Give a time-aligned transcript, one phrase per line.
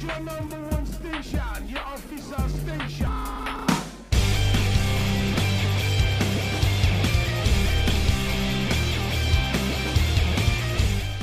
[0.00, 3.10] is your number one station, your official station.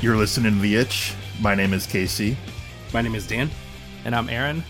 [0.01, 1.15] You're listening to The Itch.
[1.41, 2.37] My name is Casey.
[2.93, 3.49] My name is Dan.
[4.05, 4.63] And I'm Aaron.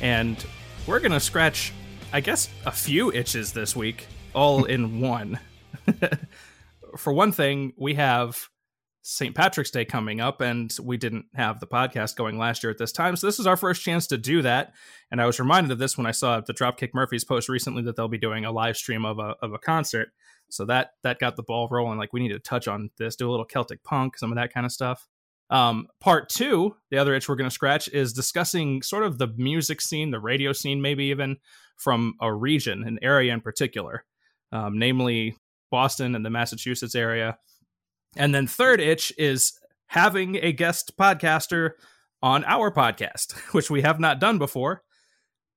[0.00, 0.44] And
[0.86, 1.72] we're going to scratch,
[2.12, 5.38] I guess, a few itches this week, all in one.
[6.96, 8.48] For one thing, we have
[9.06, 9.34] St.
[9.34, 12.90] Patrick's Day coming up, and we didn't have the podcast going last year at this
[12.90, 13.16] time.
[13.16, 14.72] So this is our first chance to do that.
[15.10, 17.96] And I was reminded of this when I saw the Dropkick Murphys post recently that
[17.96, 20.08] they'll be doing a live stream of a, of a concert.
[20.48, 21.98] So that that got the ball rolling.
[21.98, 24.54] Like we need to touch on this, do a little Celtic punk, some of that
[24.54, 25.06] kind of stuff.
[25.50, 29.28] Um, part two, the other itch we're going to scratch is discussing sort of the
[29.36, 31.36] music scene, the radio scene, maybe even
[31.76, 34.06] from a region, an area in particular,
[34.50, 35.36] um, namely
[35.70, 37.36] Boston and the Massachusetts area.
[38.16, 41.72] And then third itch is having a guest podcaster
[42.22, 44.82] on our podcast, which we have not done before.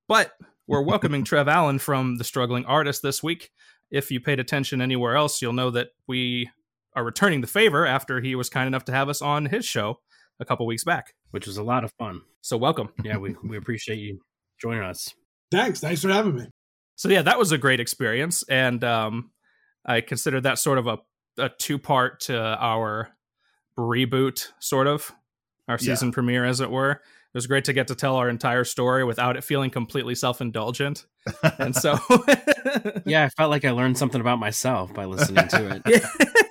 [0.07, 0.33] But
[0.67, 3.51] we're welcoming Trev Allen from The Struggling Artist this week
[3.91, 6.49] if you paid attention anywhere else, you'll know that we
[6.95, 9.99] are returning the favor after he was kind enough to have us on his show
[10.39, 12.21] a couple weeks back, which was a lot of fun.
[12.41, 12.89] So welcome.
[13.03, 14.19] Yeah, we, we appreciate you
[14.59, 15.13] joining us.
[15.51, 15.79] Thanks.
[15.79, 16.47] Thanks for having me.
[16.95, 19.31] So yeah, that was a great experience, and um,
[19.85, 20.97] I consider that sort of a,
[21.37, 23.09] a two part to our
[23.77, 25.11] reboot, sort of
[25.67, 26.13] our season yeah.
[26.13, 26.91] premiere, as it were.
[26.91, 30.41] It was great to get to tell our entire story without it feeling completely self
[30.41, 31.05] indulgent.
[31.59, 31.99] and so,
[33.05, 36.03] yeah, I felt like I learned something about myself by listening to it.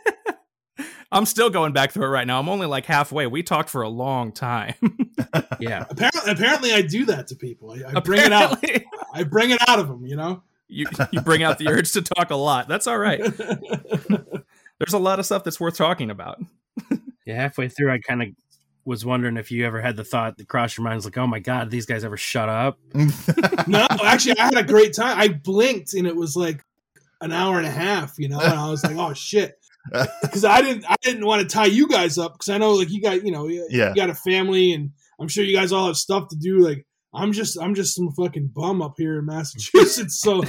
[1.12, 2.38] I'm still going back through it right now.
[2.38, 3.26] I'm only like halfway.
[3.26, 4.74] We talked for a long time.
[5.60, 5.86] yeah.
[5.88, 7.70] Apparently, apparently, I do that to people.
[7.72, 8.62] I, I bring it out.
[9.14, 10.04] I bring it out of them.
[10.04, 10.42] You know.
[10.68, 12.66] You you bring out the urge to talk a lot.
[12.66, 13.22] That's all right.
[14.78, 16.38] There's a lot of stuff that's worth talking about.
[17.26, 18.28] yeah, halfway through, I kind of
[18.84, 21.40] was wondering if you ever had the thought that crossed your mind, like, "Oh my
[21.40, 22.78] god, these guys ever shut up?"
[23.66, 25.18] no, actually, I had a great time.
[25.18, 26.62] I blinked and it was like
[27.20, 29.54] an hour and a half, you know, and I was like, "Oh shit,"
[30.22, 32.90] because I didn't, I didn't want to tie you guys up because I know, like,
[32.90, 33.90] you guys, you know, you, yeah.
[33.90, 34.90] you got a family, and
[35.20, 36.58] I'm sure you guys all have stuff to do.
[36.58, 40.20] Like, I'm just, I'm just some fucking bum up here in Massachusetts.
[40.20, 40.48] So, um,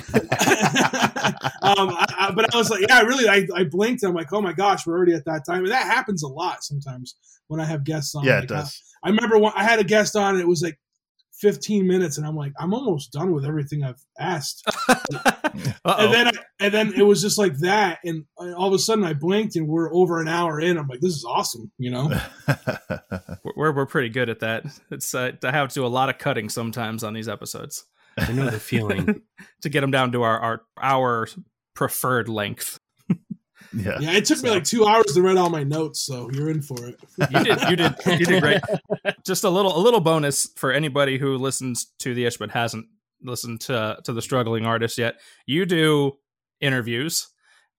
[1.62, 4.04] I, I, but I was like, yeah, really, I, I blinked.
[4.04, 6.64] I'm like, oh my gosh, we're already at that time, and that happens a lot
[6.64, 7.16] sometimes
[7.48, 8.26] when I have guests on.
[8.26, 8.84] Yeah, like, it does.
[9.04, 10.78] I, I remember when I had a guest on, and it was like
[11.40, 14.68] 15 minutes, and I'm like, I'm almost done with everything I've asked.
[15.86, 19.04] and then, I, and then it was just like that, and all of a sudden
[19.04, 20.78] I blinked, and we're over an hour in.
[20.78, 22.10] I'm like, this is awesome, you know.
[23.56, 24.66] we're we're pretty good at that.
[24.92, 27.86] It's uh, I have to do a lot of cutting sometimes on these episodes.
[28.18, 29.22] I know the feeling
[29.62, 31.28] to get them down to our our our
[31.74, 32.80] preferred length.
[33.74, 33.98] Yeah.
[34.00, 34.46] Yeah, it took so.
[34.46, 37.00] me like two hours to write all my notes, so you're in for it.
[37.30, 38.62] you did you did you did great.
[39.26, 42.88] Just a little a little bonus for anybody who listens to the Itch but hasn't
[43.28, 45.16] listened to to the struggling artist yet.
[45.46, 46.18] You do
[46.60, 47.28] interviews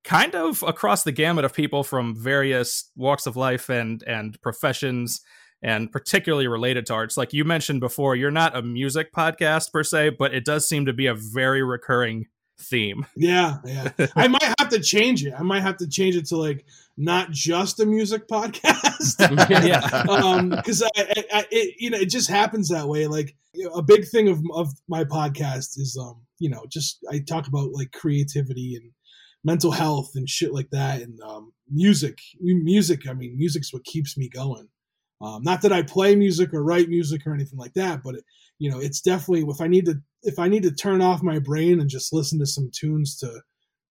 [0.04, 5.20] kind of across the gamut of people from various walks of life and and professions
[5.62, 7.16] and particularly related to arts.
[7.16, 10.86] Like you mentioned before, you're not a music podcast per se, but it does seem
[10.86, 12.26] to be a very recurring
[12.60, 13.06] theme.
[13.16, 13.90] Yeah, yeah.
[14.16, 15.34] I might have to change it.
[15.36, 16.64] I might have to change it to like
[16.98, 19.14] not just a music podcast.
[19.64, 23.06] yeah, because um, I, I, it, you know, it just happens that way.
[23.06, 23.36] Like
[23.74, 27.72] a big thing of of my podcast is, um, you know, just I talk about
[27.72, 28.90] like creativity and
[29.44, 32.18] mental health and shit like that, and um, music.
[32.40, 33.08] Music.
[33.08, 34.68] I mean, music's what keeps me going.
[35.20, 38.24] Um, not that I play music or write music or anything like that, but it,
[38.58, 41.38] you know, it's definitely if I need to if I need to turn off my
[41.38, 43.40] brain and just listen to some tunes to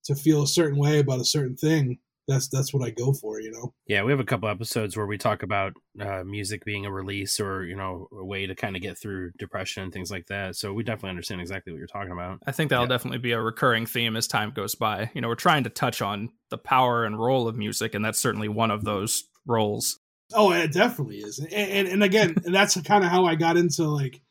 [0.05, 3.39] to feel a certain way about a certain thing, that's that's what I go for,
[3.39, 3.73] you know.
[3.87, 7.39] Yeah, we have a couple episodes where we talk about uh, music being a release
[7.39, 10.55] or you know a way to kind of get through depression and things like that.
[10.55, 12.39] So we definitely understand exactly what you're talking about.
[12.45, 12.89] I think that'll yeah.
[12.89, 15.09] definitely be a recurring theme as time goes by.
[15.13, 18.19] You know, we're trying to touch on the power and role of music, and that's
[18.19, 19.99] certainly one of those roles.
[20.33, 23.83] Oh, it definitely is, and and, and again, that's kind of how I got into
[23.83, 24.21] like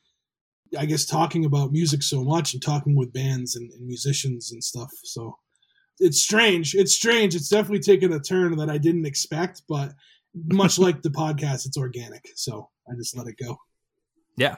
[0.76, 4.62] I guess talking about music so much and talking with bands and, and, musicians and
[4.62, 4.91] stuff.
[5.05, 5.38] So
[5.98, 6.75] it's strange.
[6.75, 7.34] It's strange.
[7.34, 9.93] It's definitely taken a turn that I didn't expect, but
[10.34, 12.28] much like the podcast, it's organic.
[12.34, 13.56] So I just let it go.
[14.37, 14.56] Yeah.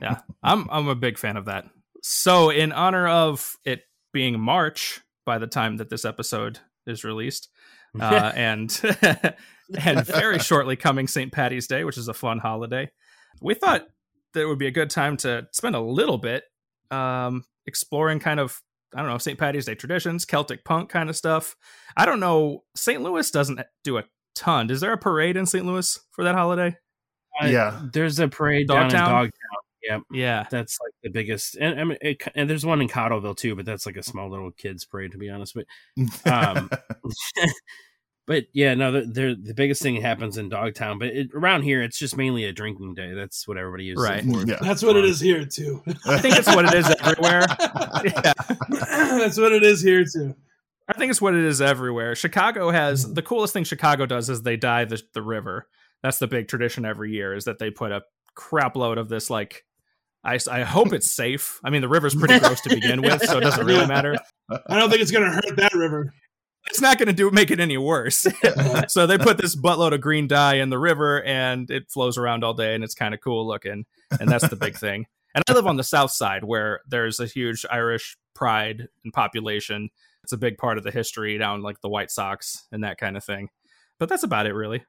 [0.00, 0.20] Yeah.
[0.42, 1.66] I'm I'm a big fan of that.
[2.02, 3.82] So in honor of it
[4.12, 7.48] being March by the time that this episode is released,
[8.00, 8.80] uh, and
[9.78, 11.30] and very shortly coming St.
[11.30, 12.90] Patty's Day, which is a fun holiday.
[13.40, 13.86] We thought
[14.34, 16.44] that would be a good time to spend a little bit
[16.90, 18.62] um, exploring kind of
[18.94, 19.38] I don't know St.
[19.38, 21.56] Patty's Day traditions, Celtic punk kind of stuff.
[21.96, 22.64] I don't know.
[22.74, 23.02] St.
[23.02, 24.04] Louis doesn't do a
[24.34, 24.70] ton.
[24.70, 25.64] Is there a parade in St.
[25.64, 26.76] Louis for that holiday?
[27.44, 28.90] yeah, there's a parade Dogtown?
[28.90, 29.30] down in
[29.82, 30.02] Yep.
[30.12, 30.46] Yeah.
[30.50, 33.64] That's like the biggest, and I mean, it, and there's one in Cottleville too, but
[33.64, 35.54] that's like a small little kids parade to be honest.
[35.54, 35.66] But
[36.32, 36.70] Um,
[38.32, 41.82] but yeah, no, the, the the biggest thing happens in Dogtown, but it, around here
[41.82, 43.12] it's just mainly a drinking day.
[43.12, 44.24] That's what everybody uses Right.
[44.24, 44.46] it for.
[44.46, 44.56] Yeah.
[44.62, 45.82] That's what it is here too.
[46.06, 47.44] I think it's what it is everywhere.
[48.04, 48.32] Yeah.
[49.18, 50.34] That's what it is here too.
[50.88, 52.14] I think it's what it is everywhere.
[52.16, 55.68] Chicago has the coolest thing Chicago does is they dye the, the river.
[56.02, 58.02] That's the big tradition every year is that they put a
[58.34, 59.64] crap load of this like
[60.24, 61.60] I, I hope it's safe.
[61.64, 64.16] I mean the river's pretty gross to begin with, so it doesn't really matter.
[64.50, 66.12] I don't think it's gonna hurt that river.
[66.68, 68.26] It's not going to do make it any worse.
[68.88, 72.44] so they put this buttload of green dye in the river and it flows around
[72.44, 73.84] all day and it's kind of cool looking
[74.20, 75.06] and that's the big thing.
[75.34, 79.88] And I live on the south side where there's a huge Irish pride and population.
[80.24, 83.16] It's a big part of the history down like the White Sox and that kind
[83.16, 83.48] of thing.
[83.98, 84.84] But that's about it really.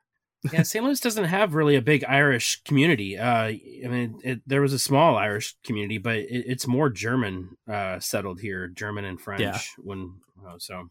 [0.52, 0.84] yeah, St.
[0.84, 3.18] Louis doesn't have really a big Irish community.
[3.18, 7.56] Uh, I mean, it, there was a small Irish community, but it, it's more German
[7.72, 9.42] uh, settled here, German and French.
[9.42, 9.60] Yeah.
[9.78, 10.16] When
[10.46, 10.90] uh, so,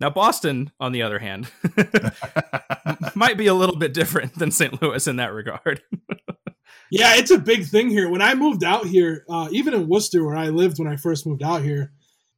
[0.00, 1.50] Now Boston on the other hand
[3.14, 4.80] might be a little bit different than St.
[4.82, 5.82] Louis in that regard.
[6.90, 8.08] Yeah, it's a big thing here.
[8.08, 11.26] When I moved out here, uh, even in Worcester, where I lived when I first
[11.26, 11.92] moved out here,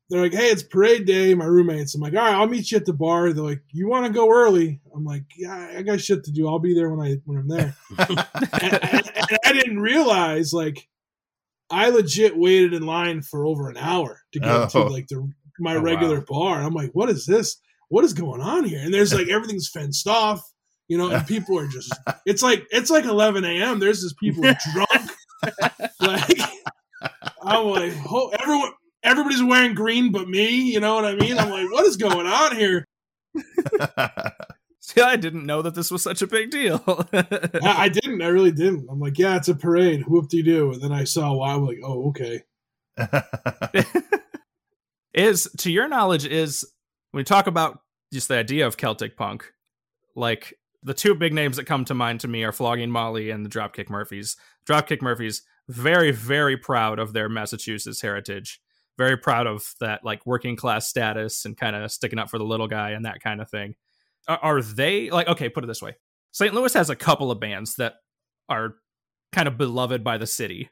[0.09, 2.77] they're like, "Hey, it's parade day." My roommates, I'm like, "All right, I'll meet you
[2.79, 6.01] at the bar." They're like, "You want to go early?" I'm like, "Yeah, I got
[6.01, 6.49] shit to do.
[6.49, 8.19] I'll be there when I when I'm there." and,
[8.61, 10.89] and- and I didn't realize like
[11.71, 14.87] I legit waited in line for over an hour to get to Oh.
[14.87, 15.31] like the
[15.61, 16.25] my Oh, regular wow.
[16.29, 16.63] bar.
[16.63, 17.57] I'm like, "What is this?
[17.89, 20.43] What is going on here?" And there's like everything's fenced off.
[20.89, 21.93] You know, and people are just
[22.27, 23.79] it's like it's like 11 a.m.
[23.79, 25.11] There's just people drunk.
[26.01, 26.41] like
[27.43, 28.73] I'm like, oh, everyone,
[29.03, 30.49] everybody's wearing green but me.
[30.73, 31.39] You know what I mean?
[31.39, 32.85] I'm like, what is going on here?
[34.81, 36.83] See, I didn't know that this was such a big deal.
[37.13, 38.23] I, I didn't.
[38.23, 38.89] I really didn't.
[38.91, 40.07] I'm like, yeah, it's a parade.
[40.09, 40.73] Whoop de doo.
[40.73, 41.53] And then I saw why.
[41.55, 42.43] I'm like, oh, okay.
[45.13, 46.65] Is to your knowledge is
[47.11, 47.81] when we talk about
[48.13, 49.53] just the idea of celtic punk
[50.17, 53.45] like the two big names that come to mind to me are flogging molly and
[53.45, 54.37] the dropkick murphys.
[54.67, 58.61] Dropkick murphys very very proud of their massachusetts heritage.
[58.99, 62.45] Very proud of that like working class status and kind of sticking up for the
[62.45, 63.75] little guy and that kind of thing.
[64.29, 65.97] Are, are they like okay put it this way.
[66.33, 67.95] St louis has a couple of bands that
[68.49, 68.77] are
[69.33, 70.71] kind of beloved by the city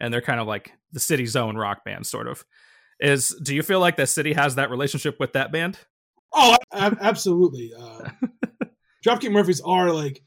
[0.00, 2.44] and they're kind of like the city's own rock band sort of
[3.00, 5.78] is do you feel like the city has that relationship with that band
[6.34, 7.72] Oh, ab- absolutely.
[7.78, 8.10] Uh,
[9.06, 10.20] Dropkick Murphys are like,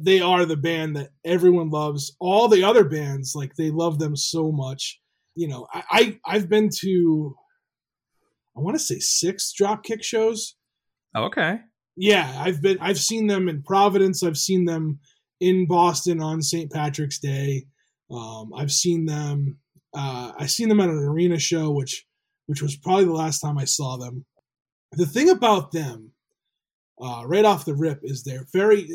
[0.00, 2.16] they are the band that everyone loves.
[2.18, 5.00] All the other bands, like, they love them so much.
[5.36, 7.36] You know, I, I I've been to,
[8.56, 10.56] I want to say six Dropkick shows.
[11.16, 11.60] okay
[11.96, 14.24] Yeah, I've been I've seen them in Providence.
[14.24, 14.98] I've seen them
[15.40, 16.72] in Boston on St.
[16.72, 17.66] Patrick's Day.
[18.10, 19.58] Um, I've seen them.
[19.98, 22.06] Uh, I've seen them at an arena show, which
[22.46, 24.24] which was probably the last time I saw them.
[24.92, 26.12] The thing about them,
[27.02, 28.88] uh, right off the rip, is they're very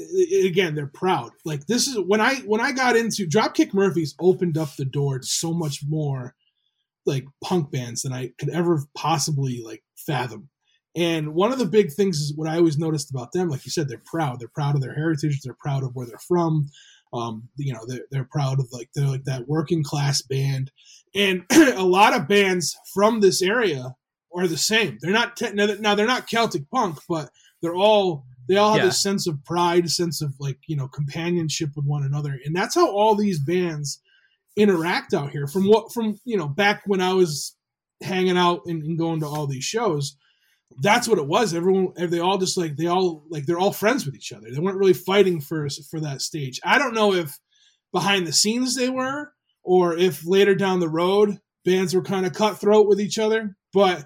[0.45, 1.31] again they're proud.
[1.43, 5.19] Like this is when I when I got into Dropkick Murphys opened up the door
[5.19, 6.35] to so much more
[7.05, 10.47] like punk bands than I could ever possibly like fathom.
[10.95, 13.71] And one of the big things is what I always noticed about them, like you
[13.71, 14.39] said, they're proud.
[14.39, 15.41] They're proud of their heritage.
[15.41, 16.69] They're proud of where they're from.
[17.13, 20.71] Um, you know, they're, they're proud of like they're like that working class band.
[21.15, 23.95] And a lot of bands from this area
[24.35, 24.97] are the same.
[24.99, 27.29] They're not te- now, now they're not Celtic punk, but
[27.61, 28.85] they're all they all have Yeah.
[28.87, 32.75] this sense of pride, sense of like you know companionship with one another, and that's
[32.75, 34.01] how all these bands
[34.55, 35.47] interact out here.
[35.47, 37.55] From what from you know back when I was
[38.01, 40.17] hanging out and, and going to all these shows,
[40.81, 41.53] that's what it was.
[41.53, 44.49] Everyone, they all just like they all like they're all friends with each other.
[44.51, 46.59] They weren't really fighting for for that stage.
[46.63, 47.39] I don't know if
[47.91, 52.33] behind the scenes they were, or if later down the road bands were kind of
[52.33, 53.55] cutthroat with each other.
[53.73, 54.05] But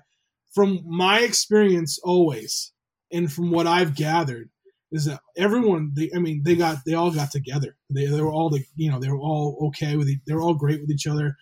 [0.54, 2.72] from my experience, always,
[3.12, 4.50] and from what I've gathered,
[4.92, 7.76] is that everyone they I mean they got they all got together.
[7.90, 10.56] They they were all the you know they were all okay with they were all
[10.56, 11.36] great with each other.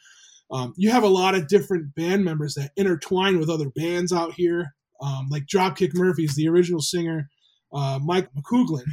[0.52, 4.34] Um, you have a lot of different band members that intertwine with other bands out
[4.34, 7.30] here, um, like Dropkick Murphys, the original singer,
[7.74, 8.84] uh, Mike McColgan.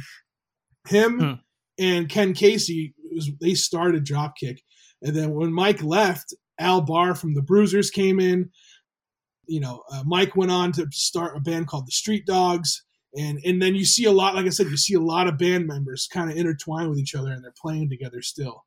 [0.87, 1.33] Him Hmm.
[1.79, 4.59] and Ken Casey was they started Dropkick,
[5.01, 8.49] and then when Mike left, Al Barr from the Bruisers came in.
[9.45, 12.83] You know, uh, Mike went on to start a band called the Street Dogs,
[13.17, 15.37] and and then you see a lot, like I said, you see a lot of
[15.37, 18.65] band members kind of intertwine with each other, and they're playing together still,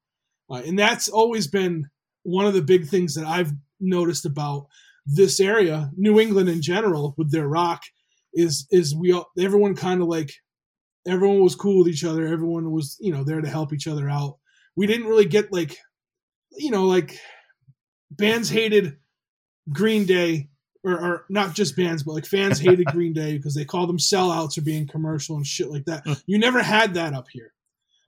[0.51, 1.89] uh, and that's always been
[2.23, 4.67] one of the big things that I've noticed about
[5.07, 7.83] this area, New England in general, with their rock,
[8.35, 10.31] is is we all everyone kind of like
[11.07, 12.27] everyone was cool with each other.
[12.27, 14.39] Everyone was you know there to help each other out.
[14.75, 15.77] We didn't really get like
[16.57, 17.19] you know, like
[18.11, 18.97] bands hated
[19.73, 20.49] Green Day,
[20.85, 23.99] or, or not just bands, but like fans hated Green Day because they call them
[23.99, 26.05] sellouts or being commercial and shit like that.
[26.27, 27.53] You never had that up here,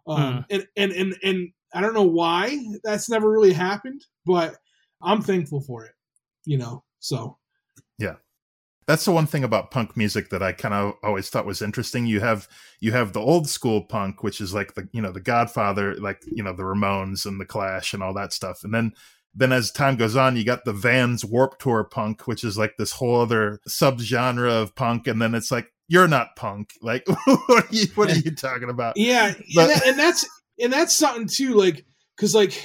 [0.07, 4.57] um, and and and and I don't know why that's never really happened, but
[5.03, 5.93] I'm thankful for it.
[6.45, 7.39] You know, so
[7.99, 8.15] yeah.
[8.87, 12.07] That's the one thing about punk music that I kind of always thought was interesting.
[12.07, 12.49] You have
[12.81, 16.23] you have the old school punk, which is like the you know the Godfather, like
[16.25, 18.93] you know the Ramones and the Clash and all that stuff, and then
[19.35, 22.77] then as time goes on, you got the Vans Warp Tour punk, which is like
[22.79, 26.73] this whole other subgenre of punk, and then it's like you're not punk.
[26.81, 28.97] Like what are you what are you talking about?
[28.97, 30.27] Yeah, But- and, that, and that's
[30.59, 31.85] and that's something too, like
[32.17, 32.65] because like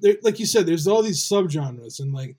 [0.00, 2.36] there, like you said, there's all these subgenres, and like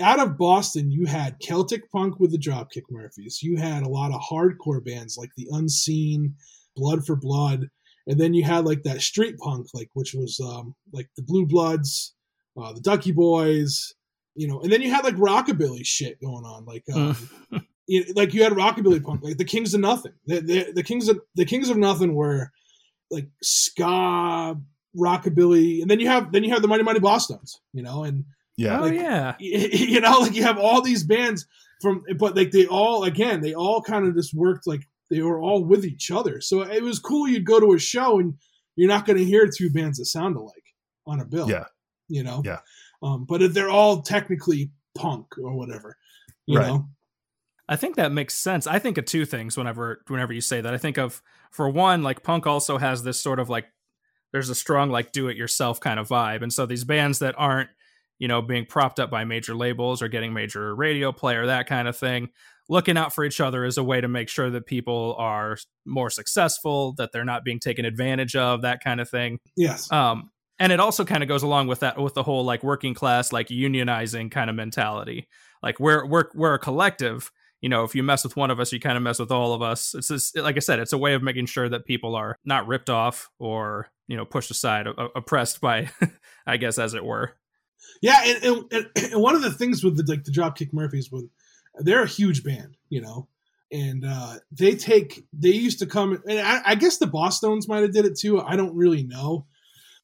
[0.00, 3.42] out of Boston, you had Celtic punk with the Dropkick Murphys.
[3.42, 6.34] You had a lot of hardcore bands like the Unseen,
[6.74, 7.68] Blood for Blood,
[8.06, 11.46] and then you had like that street punk, like which was um like the Blue
[11.46, 12.14] Bloods,
[12.60, 13.94] uh, the Ducky Boys,
[14.34, 17.16] you know, and then you had like rockabilly shit going on, like um,
[17.86, 20.12] you like you had rockabilly punk, like the Kings of Nothing.
[20.26, 22.50] The, the, the Kings of the Kings of Nothing were
[23.10, 24.56] like ska,
[24.96, 28.24] rockabilly, and then you have then you have the Mighty Mighty Bosstones, you know, and
[28.56, 29.34] Yeah, oh like- yeah.
[29.38, 31.46] you know, like you have all these bands
[31.82, 35.40] from, but like they all again, they all kind of just worked like they were
[35.40, 36.40] all with each other.
[36.40, 37.28] So it was cool.
[37.28, 38.34] You'd go to a show and
[38.76, 40.64] you're not going to hear two bands that sound alike
[41.06, 41.48] on a bill.
[41.50, 41.64] Yeah.
[42.08, 42.42] you know.
[42.44, 42.58] Yeah.
[43.02, 45.96] Um, but if they're all technically punk or whatever,
[46.46, 46.66] you Right.
[46.68, 46.88] know.
[47.68, 48.66] I think that makes sense.
[48.66, 50.72] I think of two things whenever whenever you say that.
[50.72, 51.20] I think of
[51.50, 53.66] for one, like punk also has this sort of like
[54.32, 56.42] there's a strong like do it yourself kind of vibe.
[56.42, 57.68] And so these bands that aren't,
[58.18, 61.66] you know, being propped up by major labels or getting major radio play or that
[61.66, 62.30] kind of thing,
[62.68, 66.10] looking out for each other is a way to make sure that people are more
[66.10, 69.38] successful, that they're not being taken advantage of, that kind of thing.
[69.56, 69.90] Yes.
[69.92, 72.94] Um, and it also kind of goes along with that with the whole like working
[72.94, 75.28] class like unionizing kind of mentality.
[75.62, 77.30] Like we're we're we're a collective.
[77.60, 79.54] You know, if you mess with one of us, you kind of mess with all
[79.54, 79.94] of us.
[79.94, 82.66] It's just, like I said, it's a way of making sure that people are not
[82.66, 85.90] ripped off or you know pushed aside, oppressed by,
[86.46, 87.34] I guess, as it were.
[88.02, 91.10] Yeah, and, and, and- and one of the things with the like the Dropkick Murphys,
[91.10, 91.30] when
[91.78, 93.28] they're a huge band, you know,
[93.72, 97.82] and uh, they take they used to come, and I, I guess the Bosstones might
[97.82, 98.40] have did it too.
[98.40, 99.46] I don't really know.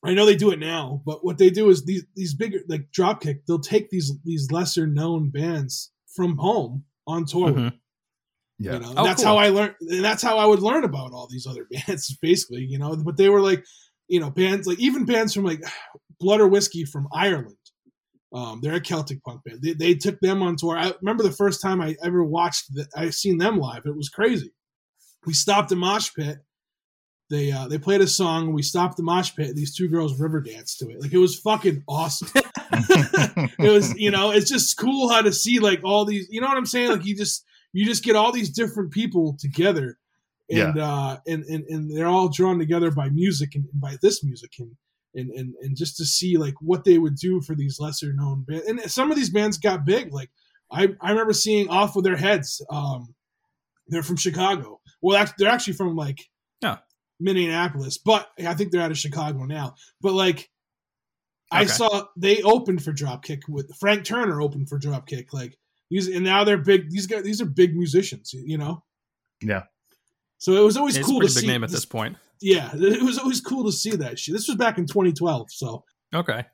[0.04, 2.88] I know they do it now, but what they do is these these bigger like
[2.90, 7.52] Dropkick, they'll take these these lesser known bands from home on tour.
[7.52, 7.72] with Mhm.
[8.58, 9.32] yeah, You know, Oh, that's cool.
[9.32, 9.74] how I learned.
[9.80, 12.62] And that's how I would learn about all these other bands, basically.
[12.64, 13.64] You know, but they were like,
[14.08, 15.62] you know, bands like even bands from like
[16.20, 17.56] Blood or Whiskey from Ireland.
[18.34, 19.60] Um, they're a Celtic punk band.
[19.62, 20.76] They, they took them on tour.
[20.76, 22.74] I remember the first time I ever watched.
[22.74, 23.82] The, I seen them live.
[23.84, 24.52] It was crazy.
[25.26, 26.38] We stopped a mosh pit.
[27.28, 28.52] They uh, they played a song.
[28.52, 29.54] We stopped the mosh pit.
[29.54, 31.00] These two girls river danced to it.
[31.00, 32.28] Like it was fucking awesome.
[32.72, 36.46] it was you know it's just cool how to see like all these you know
[36.46, 39.98] what i'm saying like you just you just get all these different people together
[40.50, 44.24] and uh and, and and they're all drawn together by music and, and by this
[44.24, 44.70] music and
[45.14, 48.45] and, and and just to see like what they would do for these lesser known
[48.47, 50.31] bands and some of these bands got big like
[50.71, 53.14] i i remember seeing off with their heads um
[53.88, 56.21] they're from chicago well they're actually from like
[56.62, 56.78] Yeah.
[57.21, 60.49] minneapolis but i think they're out of chicago now but like
[61.54, 61.73] I Okay.
[61.73, 65.59] saw they opened for Dropkick with Frank Turner opened for Dropkick, like
[65.90, 66.88] these, and now they're big.
[66.88, 68.83] These guys, these are big musicians, you know.
[69.42, 69.64] Yeah.
[70.42, 71.46] So it was always It's cool to see.
[71.46, 72.16] name at this point.
[72.40, 74.34] Yeah, it was always cool to see that shit.
[74.34, 76.44] This was back in 2012, so Okay.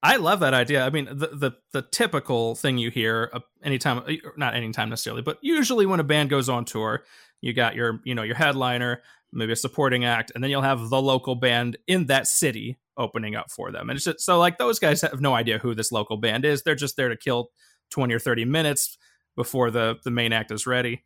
[0.00, 0.86] I love that idea.
[0.86, 5.22] I mean, the the, the typical thing you hear uh, anytime, uh, not anytime necessarily,
[5.22, 7.02] but usually when a band goes on tour,
[7.40, 10.88] you got your you know your headliner, maybe a supporting act, and then you'll have
[10.88, 13.90] the local band in that city opening up for them.
[13.90, 16.62] And it's just so like those guys have no idea who this local band is.
[16.62, 17.50] They're just there to kill
[17.90, 18.96] twenty or thirty minutes
[19.34, 21.02] before the the main act is ready.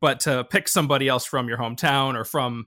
[0.00, 2.66] But to pick somebody else from your hometown or from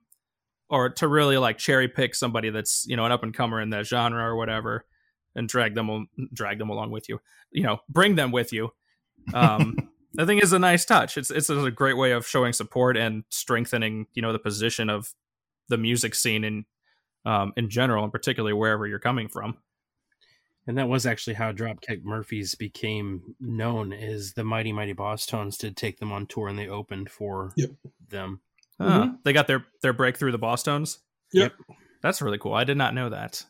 [0.70, 3.72] or to really like cherry pick somebody that's you know an up and comer in
[3.72, 4.86] that genre or whatever
[5.36, 7.20] and drag them drag them along with you
[7.52, 8.70] you know bring them with you
[9.34, 9.76] um
[10.20, 11.18] i think is a nice touch.
[11.18, 15.14] It's it's a great way of showing support and strengthening you know the position of
[15.68, 16.66] the music scene in
[17.26, 19.58] um in general and particularly wherever you're coming from
[20.70, 25.76] And that was actually how Dropkick Murphys became known is the Mighty Mighty Bosstones did
[25.76, 27.72] take them on tour and they opened for Yep.
[28.08, 28.42] them.
[28.80, 31.00] Ah, they got their their breakthrough the bosstones
[31.34, 31.54] Yep.
[32.02, 33.44] that's really cool i did not know that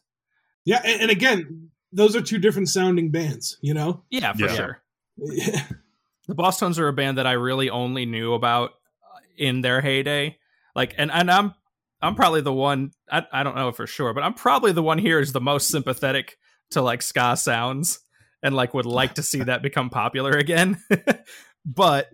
[0.65, 0.81] yeah.
[0.83, 4.03] And, and again, those are two different sounding bands, you know.
[4.09, 4.55] yeah for Yeah.
[4.55, 4.81] sure
[5.17, 8.69] the Bosstones are a band that I really only knew about
[9.03, 10.37] uh, in their heyday.
[10.75, 11.53] Like, and, and I'm
[12.01, 14.97] I'm probably the one I, I don't know for sure, but I'm probably the one
[14.99, 16.37] here is the most sympathetic
[16.71, 17.99] to like ska sounds
[18.43, 20.81] and like would like to see that become popular again.
[21.65, 22.09] but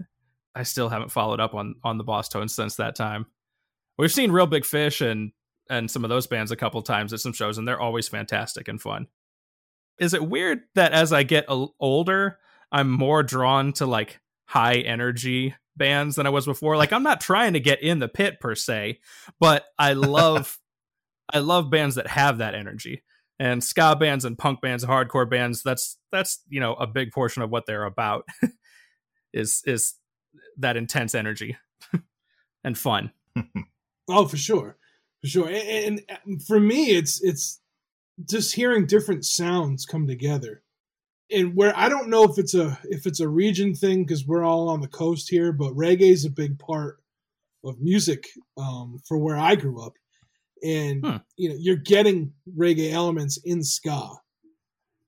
[0.56, 3.26] I still haven't followed up on on the Bosstones since that time.
[3.98, 5.32] We've seen Reel Big Fish and
[5.70, 8.68] and some of those bands a couple times at some shows, and they're always fantastic
[8.68, 9.08] and fun.
[9.98, 12.38] Is it weird that as I get older,
[12.72, 16.78] I'm more drawn to like high energy bands than I was before?
[16.78, 19.00] Like I'm not trying to get in the pit per se,
[19.40, 20.58] but I love
[21.34, 23.04] I love bands that have that energy.
[23.38, 27.12] And ska bands and punk bands, and hardcore bands, that's that's, you know, a big
[27.12, 28.26] portion of what they're about
[29.34, 29.96] is is
[30.58, 31.58] that intense energy
[32.64, 33.12] and fun.
[34.08, 34.78] Oh, for sure,
[35.22, 35.50] for sure.
[35.50, 37.60] And, and for me, it's it's
[38.30, 40.62] just hearing different sounds come together,
[41.32, 44.44] and where I don't know if it's a if it's a region thing because we're
[44.44, 47.00] all on the coast here, but reggae is a big part
[47.64, 48.26] of music
[48.58, 49.94] um, for where I grew up,
[50.66, 51.18] and Hmm.
[51.38, 54.10] you know you're getting reggae elements in ska.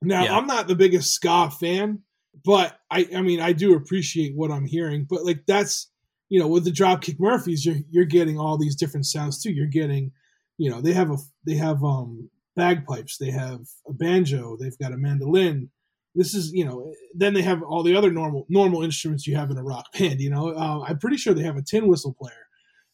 [0.01, 0.37] Now Yeah.
[0.37, 1.99] I'm not the biggest ska fan,
[2.45, 5.05] but I I mean I do appreciate what I'm hearing.
[5.09, 5.89] But like that's
[6.29, 9.51] you know with the Dropkick Murphys, you're you're getting all these different sounds too.
[9.51, 10.11] You're getting
[10.57, 14.93] you know they have a they have um bagpipes, they have a banjo, they've got
[14.93, 15.69] a mandolin.
[16.15, 19.49] This is you know then they have all the other normal normal instruments you have
[19.51, 20.19] in a rock band.
[20.21, 22.46] You know uh, I'm pretty sure they have a tin whistle player.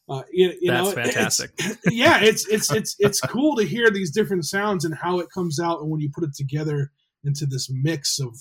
[0.08, 1.50] Uh, you, you That's know, it's- fantastic.
[1.90, 5.58] yeah, it's it's it's it's cool to hear these different sounds and how it comes
[5.58, 6.90] out and when you put it together
[7.24, 8.36] into this mix of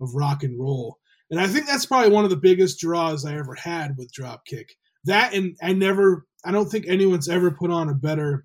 [0.00, 0.98] of rock and roll.
[1.30, 4.70] And I think that's probably one of the biggest draws I ever had with Dropkick.
[5.04, 8.44] That and I never I don't think anyone's ever put on a better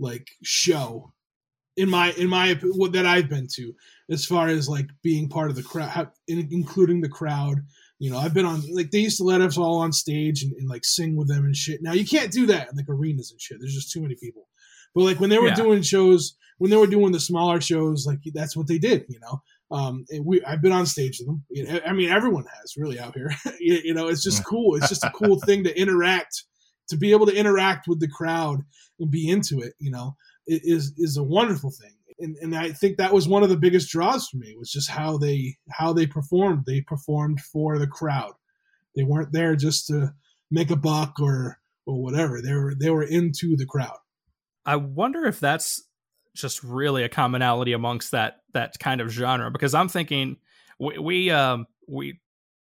[0.00, 1.12] like show
[1.76, 3.72] in my in my what that I've been to
[4.10, 7.60] as far as like being part of the crowd including the crowd
[8.00, 10.52] you know i've been on like they used to let us all on stage and,
[10.54, 11.80] and like sing with them and shit.
[11.82, 13.58] Now you can't do that in like arenas and shit.
[13.60, 14.48] There's just too many people.
[14.94, 15.54] But like when they were Yeah.
[15.64, 19.20] doing shows when they were doing the smaller shows like that's what they did you
[19.20, 19.40] know?
[19.70, 21.44] Um and we i've been on stage with them.
[21.50, 23.30] You know, i mean everyone has really out here.
[23.60, 24.76] You, you know it's just cool.
[24.76, 26.44] It's just a cool thing to interact
[26.88, 28.58] to be able to interact with the crowd
[28.98, 30.16] and be into it you know
[30.50, 33.56] i- is is a wonderful thing and, and I think that was one of the
[33.56, 36.64] biggest draws for me was just how they how they performed.
[36.66, 38.32] They performed for the crowd.
[38.94, 40.14] They weren't there just to
[40.50, 42.40] make a buck or or whatever.
[42.42, 43.98] They were they were into the crowd.
[44.64, 45.82] I wonder if that's
[46.34, 50.36] just really a commonality amongst that that kind of genre because I'm thinking
[50.78, 52.20] we, we um we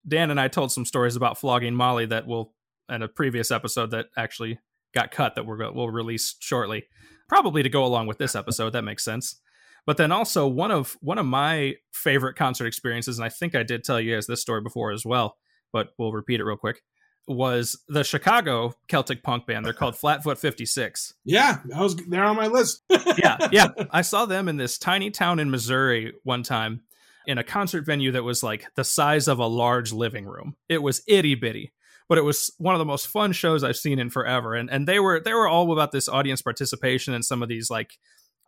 [0.08, 2.54] Dan and I told some stories about flogging Molly that will
[2.90, 4.60] in a previous episode that actually
[4.94, 6.86] got cut that we're we'll release shortly
[7.32, 9.38] probably to go along with this episode that makes sense
[9.86, 13.63] but then also one of one of my favorite concert experiences and I think I
[13.63, 15.38] did tell you guys this story before as well
[15.72, 16.82] but we'll repeat it real quick
[17.30, 22.36] was the Chicago Celtic punk band they're called Flatfoot 56 Yeah, I was they're on
[22.36, 22.84] my list.
[23.17, 23.67] yeah, yeah.
[23.91, 26.82] I saw them in this tiny town in Missouri one time
[27.26, 30.58] in a concert venue that was like the size of a large living room.
[30.67, 31.72] It was itty bitty,
[32.12, 34.54] but it was one of the most fun shows I've seen in forever.
[34.54, 37.69] And and they were they were all about this audience participation and some of these
[37.69, 37.93] like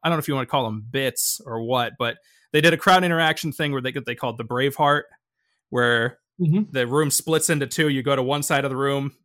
[0.03, 2.17] I don't know if you want to call them bits or what, but
[2.51, 5.03] they did a crowd interaction thing where they they called the Braveheart,
[5.69, 6.73] where Mhm.
[6.73, 7.87] the room splits into two.
[7.87, 9.15] You go to one side of the room,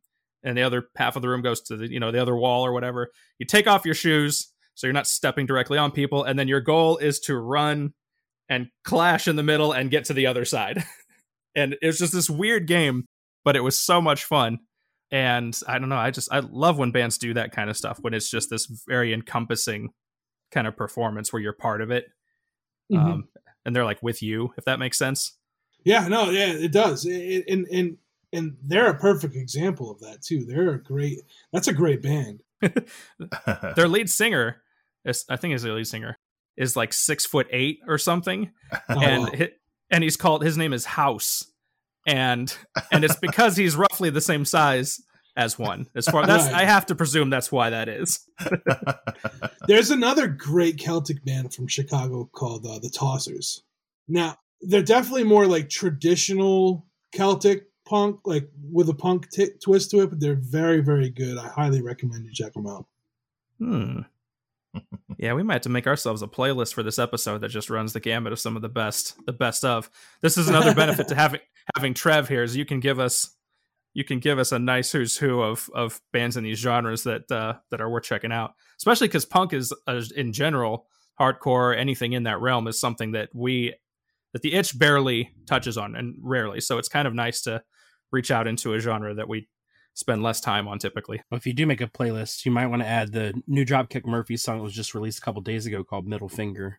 [0.44, 2.64] and the other half of the room goes to the you know the other wall
[2.64, 3.10] or whatever.
[3.40, 6.60] You take off your shoes so you're not stepping directly on people, and then your
[6.60, 7.92] goal is to run
[8.48, 10.84] and clash in the middle and get to the other side.
[11.56, 13.04] and it was just this weird game,
[13.48, 14.58] but it was so much fun.
[15.10, 17.96] And I don't know, I just I love when bands do that kind of stuff
[18.02, 19.94] when it's just this very encompassing
[20.52, 22.10] kind of performance where you're part of it.
[22.92, 22.98] Mhm.
[22.98, 23.28] Um,
[23.64, 25.38] and they're like with you, if that makes sense.
[25.82, 27.06] Yeah, no, yeah, it does.
[27.06, 27.96] It- and and
[28.34, 30.44] and they're a perfect example of that too.
[30.44, 31.20] They're a great.
[31.54, 32.42] That's a great band.
[33.76, 34.60] Their lead singer,
[35.06, 36.18] is, I think is their lead singer,
[36.58, 38.50] is like six foot eight or something.
[38.90, 39.30] Oh, and wow.
[39.38, 39.52] hi-
[39.90, 41.46] and he's called his name is House,
[42.08, 42.56] and
[42.90, 45.00] and it's because he's roughly the same size
[45.36, 45.86] as one.
[45.94, 46.62] As far that's Right.
[46.62, 48.26] I have to presume that's why that is.
[49.68, 53.60] There's another great Celtic band from Chicago called uh, the Tossers.
[54.08, 60.00] Now, they're definitely more like traditional Celtic punk, like with a punk t- twist to
[60.00, 61.38] it, but they're very, very good.
[61.38, 62.86] I highly recommend you check them out.
[63.58, 64.00] Hmm.
[65.18, 67.92] Yeah, we might have to make ourselves a playlist for this episode that just runs
[67.92, 69.90] the gamut of some of the best, the best of.
[70.22, 71.40] This is another benefit to having
[71.76, 73.34] having Trev here is you can give us
[73.94, 77.30] you can give us a nice who's who of of bands in these genres that
[77.30, 78.52] uh, that are worth checking out.
[78.78, 80.86] Especially because punk is uh, in general
[81.20, 83.74] hardcore, anything in that realm is something that we
[84.32, 86.60] that the itch barely touches on and rarely.
[86.60, 87.62] So it's kind of nice to
[88.12, 89.48] reach out into a genre that we
[89.98, 91.20] spend less time on typically.
[91.30, 94.06] Well, if you do make a playlist, you might want to add the new Dropkick
[94.06, 96.78] Murphy song that was just released a couple days ago called Middle Finger.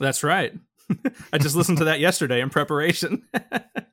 [0.00, 0.52] That's right.
[1.32, 3.22] I just listened to that yesterday in preparation.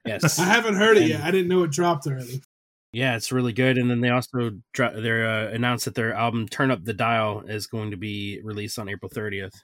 [0.08, 0.38] Yes.
[0.38, 1.22] I haven't heard it And- yet.
[1.22, 2.40] I didn't know it dropped already.
[2.94, 3.80] Yeah, it's really good.
[3.80, 7.42] And then they also dro- they uh, announced that their album "Turn Up the Dial"
[7.48, 9.56] is going to be released on April 30th.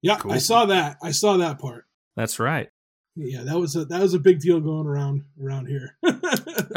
[0.00, 0.30] Yeah, Cool.
[0.32, 0.98] I saw that.
[1.02, 1.84] I saw that part.
[2.14, 2.68] That's right.
[3.16, 5.96] Yeah, that was a that was a big deal going around around here.
[6.04, 6.12] Oh,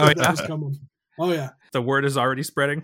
[0.07, 0.31] that yeah?
[0.31, 0.79] was coming.
[1.19, 2.83] Oh yeah, The word is already spreading.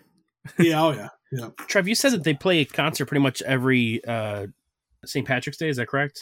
[0.59, 1.49] yeah, oh yeah, yeah.
[1.67, 4.47] Trev, you said that they play a concert pretty much every uh,
[5.05, 5.27] St.
[5.27, 5.69] Patrick's Day.
[5.69, 6.21] Is that correct?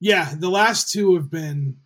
[0.00, 1.76] Yeah, the last two have been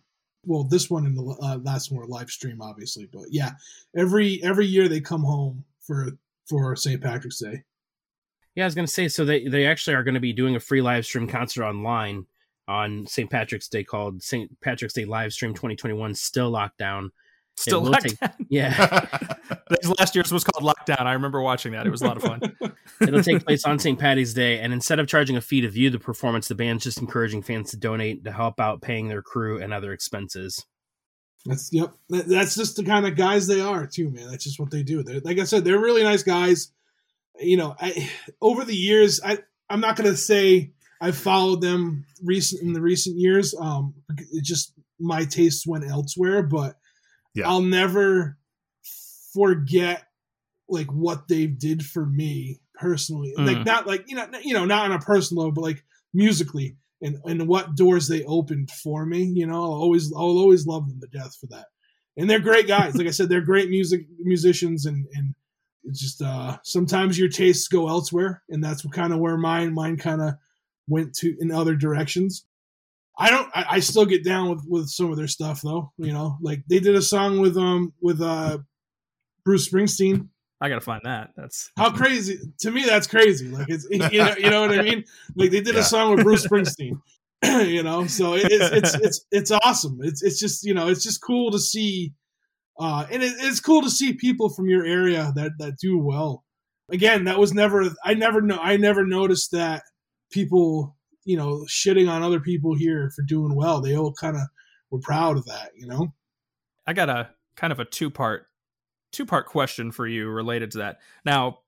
[0.45, 0.63] well.
[0.63, 3.51] This one and the uh, last one were live stream, obviously, but yeah,
[3.95, 6.11] every every year they come home for
[6.47, 7.01] for St.
[7.01, 7.63] Patrick's Day.
[8.55, 9.07] Yeah, I was going to say.
[9.07, 12.25] So they they actually are going to be doing a free live stream concert online
[12.67, 13.29] on St.
[13.29, 14.59] Patrick's Day called St.
[14.61, 16.13] Patrick's Day Live Stream 2021.
[16.15, 17.09] Still lockdown.
[17.57, 19.05] Still will locked take- Yeah,
[19.69, 21.05] This last year's was called Lockdown.
[21.05, 21.85] I remember watching that.
[21.85, 22.41] It was a lot of fun.
[23.01, 23.99] it'll take place on St.
[23.99, 24.59] Patty's Day.
[24.59, 27.71] And instead of charging a fee to view the performance, the band's just encouraging fans
[27.71, 30.65] to donate to help out paying their crew and other expenses.
[31.45, 31.93] That's yep.
[32.09, 34.29] That, that's just the kind of guys they are too, man.
[34.29, 35.03] That's just what they do.
[35.03, 36.71] They're, like I said, they're really nice guys.
[37.39, 38.09] You know, I
[38.41, 39.37] over the years, I
[39.69, 43.55] I'm not gonna say I've followed them recent in the recent years.
[43.57, 43.93] Um,
[44.33, 46.75] it just my tastes went elsewhere, but
[47.35, 47.47] Yeah.
[47.49, 48.37] I'll never
[49.33, 50.03] forget
[50.67, 53.33] like what they did for me personally.
[53.37, 53.65] Like Mm.
[53.65, 57.17] not like you know you know not on a personal level, but like musically and
[57.25, 59.23] and what doors they opened for me.
[59.23, 61.65] You know, I'll always I'll always love them to death for that.
[62.17, 62.95] And they're great guys.
[62.95, 65.33] Like I said, they're great music musicians, and and
[65.83, 69.97] it's just uh sometimes your tastes go elsewhere, and that's kind of where mine mine
[69.97, 70.33] kind of
[70.87, 72.45] went to in other directions.
[73.19, 73.49] I don't.
[73.53, 75.91] I, I still get down with with some of their stuff though.
[75.97, 78.59] You know, like they did a song with um with uh
[79.45, 80.29] Bruce Springsteen.
[80.61, 81.31] I gotta find that.
[81.37, 83.49] That's How crazy to me that's crazy.
[83.49, 85.03] Like it's you know you know what I mean.
[85.35, 85.81] Like they did Yeah.
[85.81, 87.01] a song with Bruce Springsteen.
[87.67, 89.99] you know, so it, it's it's it's it's awesome.
[90.01, 92.13] It's it's just you know it's just cool to see,
[92.79, 96.43] uh, and it, it's cool to see people from your area that that do well.
[96.91, 99.83] Again, that was never I never know I never noticed that
[100.31, 100.97] people
[101.29, 103.81] you know shitting on other people here for doing well.
[103.81, 104.41] They all kind of
[104.89, 105.69] were proud of that.
[105.75, 106.07] You know.
[106.87, 108.47] I got a kind of a two part
[109.11, 110.97] two part question for you related to that.
[111.23, 111.59] Now,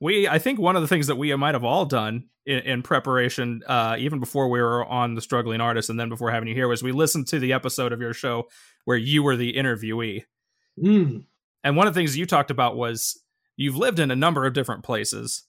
[0.00, 2.82] we I think one of the things that we might have all done in, in
[2.82, 6.54] preparation, uh, even before we were on the struggling artist, and then before having you
[6.54, 8.48] here, was we listened to the episode of your show
[8.84, 10.24] where you were the interviewee.
[10.78, 11.24] Mm.
[11.64, 13.18] And one of the things you talked about was
[13.56, 15.44] you've lived in a number of different places,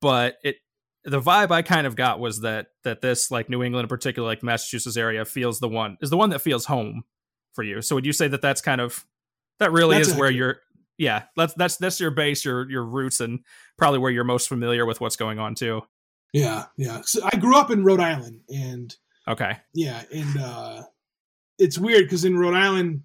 [0.00, 0.56] but it
[1.04, 4.28] the vibe I kind of got was that that this like New England in particular,
[4.28, 7.04] like Massachusetts area, feels the one is the one that feels home
[7.54, 7.82] for you.
[7.82, 9.04] So would you say that that's kind of
[9.58, 10.58] that really That's is where you're
[10.98, 13.40] yeah that's that's that's your base your your roots and
[13.78, 15.82] probably where you're most familiar with what's going on too.
[16.32, 17.02] Yeah, yeah.
[17.04, 18.96] So I grew up in Rhode Island, and
[19.28, 19.56] Okay.
[19.74, 20.82] Yeah, and uh,
[21.58, 23.02] it's weird because in Rhode Island,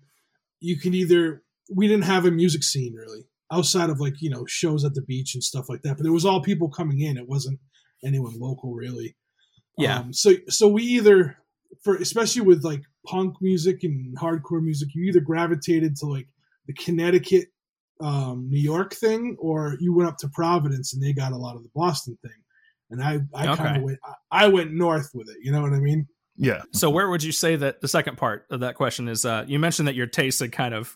[0.60, 4.46] you can either we didn't have a music scene really outside of like you know
[4.46, 7.18] shows at the beach and stuff like that, but there was all people coming in.
[7.18, 7.60] It wasn't
[8.04, 9.16] anyone local really.
[9.78, 10.00] Yeah.
[10.00, 11.38] Um, so so we either
[11.84, 16.28] for especially with like punk music and hardcore music, you either gravitated to like
[16.68, 17.46] the Connecticut,
[18.02, 21.56] um, New York thing, or you went up to Providence and they got a lot
[21.56, 22.32] of the Boston thing.
[22.90, 23.56] And I, I Okay.
[23.64, 25.38] kind of went, I- I went north with it.
[25.42, 26.08] You know what I mean?
[26.38, 26.62] yeah.
[26.74, 29.26] So where would you say that the second part of that question is?
[29.26, 30.96] Uh, you mentioned that your tastes had kind of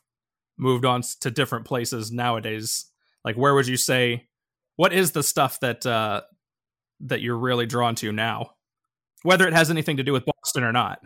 [0.58, 2.86] moved on to different places nowadays.
[3.26, 4.28] Like, where would you say?
[4.76, 6.22] What is the stuff that uh,
[7.08, 8.52] that you're really drawn to now?
[9.24, 11.00] Whether it has anything to do with Boston or not.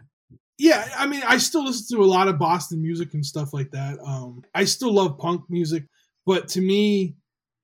[0.58, 3.72] Yeah, I mean, I still listen to a lot of Boston music and stuff like
[3.72, 4.00] that.
[4.06, 5.84] Um, I still love punk music,
[6.26, 7.16] but to me,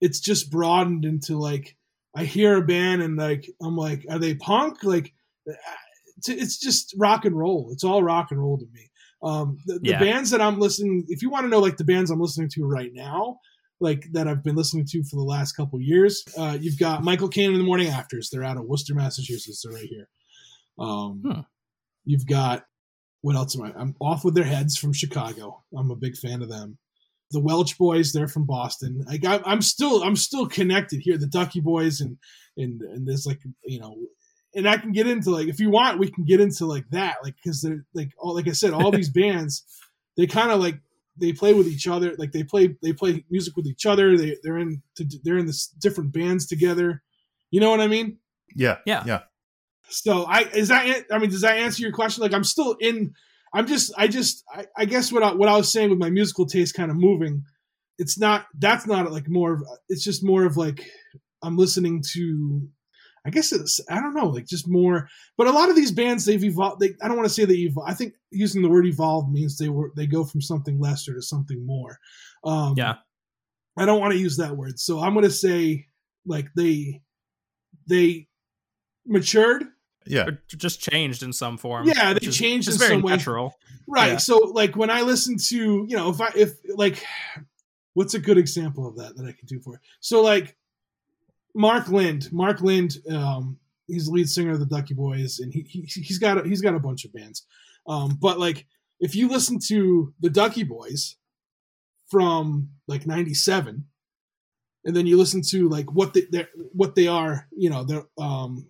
[0.01, 1.77] it's just broadened into like
[2.15, 4.83] I hear a band and like I'm like, are they punk?
[4.83, 5.13] Like,
[5.49, 5.53] uh,
[6.27, 7.69] it's- just rock and roll.
[7.71, 8.89] It's all rock and roll to me.
[9.23, 12.11] Um, the, the bands that I'm listening, if you want to know like the bands
[12.11, 13.37] I'm listening to right now,
[13.81, 17.27] like that I've been listening to for the last couple years, uh, you've got Michael
[17.27, 18.29] Caine and the Morning Afters.
[18.29, 19.63] They're out of Worcester, Massachusetts.
[19.63, 20.07] They're right here.
[20.79, 21.41] Um, Hmm.
[22.05, 22.65] You've got
[23.21, 23.73] what else am I?
[23.79, 25.63] I'm off with their heads from Chicago.
[25.77, 26.77] I'm a big fan of them.
[27.31, 29.05] The Welch Boys, they're from Boston.
[29.07, 31.17] I got, I'm still, I'm still connected here.
[31.17, 32.17] The Ducky Boys and
[32.57, 33.95] and and there's like you know,
[34.53, 37.17] and I can get into like if you want, we can get into like that,
[37.23, 39.63] like because they're like all like I said, all these bands,
[40.17, 40.79] they kind of like
[41.21, 42.13] they play with each other.
[42.17, 44.17] Like they play, they play music with each other.
[44.17, 44.81] They they're in
[45.23, 47.01] they're in this different bands together.
[47.51, 48.17] You know what I mean?
[48.55, 48.77] Yeah.
[48.85, 49.03] Yeah.
[49.05, 49.21] Yeah.
[49.89, 52.21] So I is that an- I mean does that answer your question?
[52.21, 53.13] Like I'm still in.
[53.53, 56.09] I'm just I just I, I guess what I, what I was saying with my
[56.09, 57.43] musical taste kind of moving.
[57.97, 60.83] It's not that's not like more of it's just more of like
[61.43, 62.67] I'm listening to.
[63.25, 65.07] I guess it's I don't know, like just more.
[65.37, 66.79] But a lot of these bands they've evolved.
[66.79, 67.87] They, I don't want to say they evolve.
[67.89, 71.21] I think using the word evolve means they were they go from something lesser to
[71.21, 71.97] something more.
[72.43, 72.95] Um, Yeah.
[73.77, 75.85] I don't want to use that word, so I'm going to say
[76.25, 77.01] like they
[77.87, 78.27] they
[79.05, 79.65] matured.
[80.07, 80.25] Yeah.
[80.27, 81.87] Or just changed in some form.
[81.87, 83.11] Yeah, they is- changed is in very some way.
[83.13, 83.53] natural.
[83.87, 84.13] Right.
[84.13, 84.17] Yeah.
[84.17, 87.05] So like when I listen to, you know, if I if like
[87.93, 89.81] what's a good example of that that I can do for it?
[89.99, 90.57] So like
[91.55, 95.61] Mark Lind, Mark Lind, um, he's the lead singer of the Ducky Boys, and he,
[95.61, 97.45] he he's got a, he's got a bunch of bands.
[97.87, 98.65] Um, but like
[98.99, 101.17] if you listen to the Ducky Boys
[102.09, 103.85] from like '97,
[104.85, 108.65] and then you listen to like what they what they are, you know, they're um,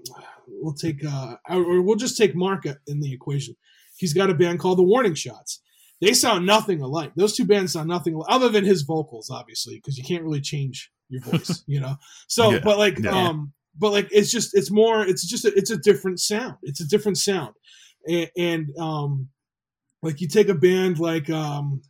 [0.47, 3.55] we'll take uh, or we'll just take Mark in the equation.
[3.97, 5.61] He's got a band called the Warning Shots.
[5.99, 7.11] They sound nothing alike.
[7.15, 10.41] Those two bands sound nothing alike, other than his vocals, obviously, because you can't really
[10.41, 11.95] change your voice, you know.
[12.27, 13.11] So, Yeah, but like, yeah.
[13.11, 16.55] um, but like, it's just, it's more, it's just, a, it's a different sound.
[16.63, 17.53] It's a different sound,
[18.07, 19.29] and, and um,
[20.01, 21.81] like you take a band like um,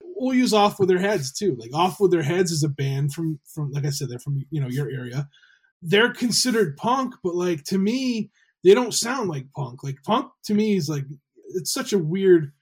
[0.00, 1.56] we'll use Off with Their Heads too.
[1.58, 4.44] Like Off with Their Heads is a band from from like I said, they're from
[4.50, 5.28] you know your area.
[5.82, 8.30] They're considered punk, but like to me,
[8.64, 9.84] they don't sound like punk.
[9.84, 11.04] Like punk to me is like
[11.54, 12.52] it's such a weird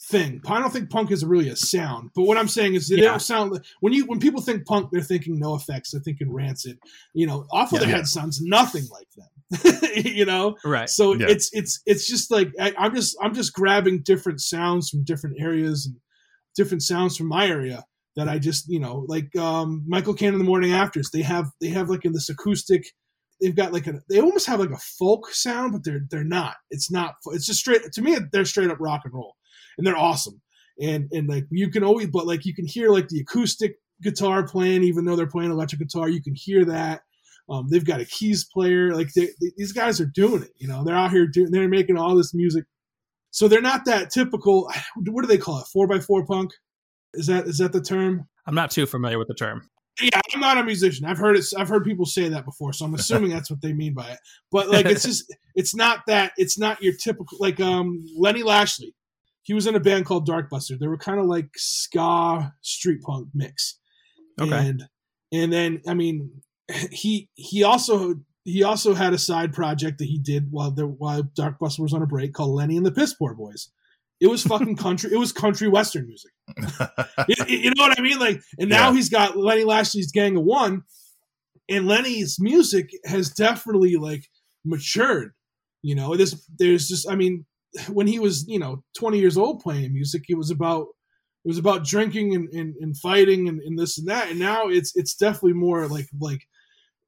[0.00, 0.40] thing.
[0.46, 3.10] I don't think punk is really a sound, but what I'm saying is they Yeah.
[3.10, 6.78] don't sound when you when people think punk, they're thinking no effects, they're thinking rancid.
[7.14, 7.86] You know, off of Yeah.
[7.86, 9.80] their head sounds nothing like them.
[10.04, 10.88] you know, Right.
[10.88, 11.26] so Yeah.
[11.28, 15.36] it's it's it's just like I, I'm just I'm just grabbing different sounds from different
[15.40, 15.96] areas and
[16.56, 17.84] different sounds from my area
[18.16, 21.46] that I just you know like um, Michael Cannon in the Morning Afters they have
[21.60, 22.84] they have like in this acoustic
[23.40, 26.56] they've got like a they almost have like a folk sound but they're they're not
[26.70, 29.34] it's not it's just straight to me they're straight up rock and roll
[29.78, 30.40] and they're awesome.
[30.80, 34.46] And and like you can always but like you can hear like the acoustic guitar
[34.46, 37.02] playing even though they're playing electric guitar you can hear that.
[37.50, 40.68] Um, they've got a keys player like they, they- these guys are doing it you
[40.68, 40.84] know?
[40.84, 42.64] They're out here doing they're making all this music.
[43.30, 44.70] So they're not that typical
[45.06, 45.66] what do they call it?
[45.72, 46.50] Four by four punk?
[47.14, 48.28] Is that is that the term?
[48.46, 49.68] I'm not too familiar with the term.
[50.00, 51.04] yeah i'm not a musician.
[51.06, 53.72] I've heard it i've heard people say that before so i'm assuming that's what they
[53.72, 54.18] mean by it.
[54.52, 55.24] But like it's just
[55.56, 58.94] it's not that it's not your typical like um lenny lashley
[59.48, 63.28] he was in a band called darkbuster they were kind of like ska street punk
[63.34, 63.78] mix
[64.40, 64.68] Okay.
[64.68, 64.84] and
[65.32, 66.30] and then i mean
[66.92, 71.22] he he also he also had a side project that he did while the while
[71.24, 73.70] darkbuster was on a break called lenny and the piss poor boys
[74.20, 76.32] it was fucking country it was country western music
[77.28, 78.18] you, you know what I mean?
[78.18, 78.94] Like, and now Yeah.
[78.94, 80.82] he's got Lenny Lashley's Gang of One,
[81.68, 84.24] and Lenny's music has definitely like
[84.64, 85.34] matured.
[85.82, 87.44] You know, there's there's just I mean,
[87.88, 90.86] when he was you know 20 years old playing music, it was about
[91.44, 94.68] it was about drinking and, and, and fighting and, and this and that, and now
[94.68, 96.42] it's it's definitely more like like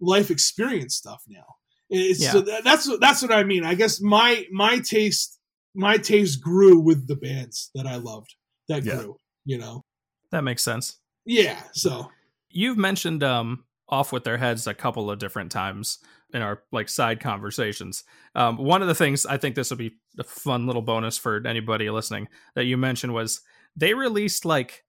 [0.01, 1.44] life experience stuff now.
[1.90, 2.33] It's, Yeah.
[2.33, 3.64] so that, that's what- that's what I mean.
[3.64, 5.38] I guess my my taste
[5.75, 8.35] my taste grew with the bands that I loved
[8.68, 8.96] that Yeah.
[8.96, 9.16] grew.
[9.44, 9.85] You know.
[10.31, 10.99] That makes sense.
[11.27, 11.61] Yeah.
[11.73, 12.11] So
[12.51, 15.98] You've mentioned um off with their heads a couple of different times
[16.33, 18.05] in our like side conversations.
[18.35, 21.44] Um, one of the things I think this will be a fun little bonus for
[21.46, 23.40] anybody listening that you mentioned was
[23.76, 24.85] they released like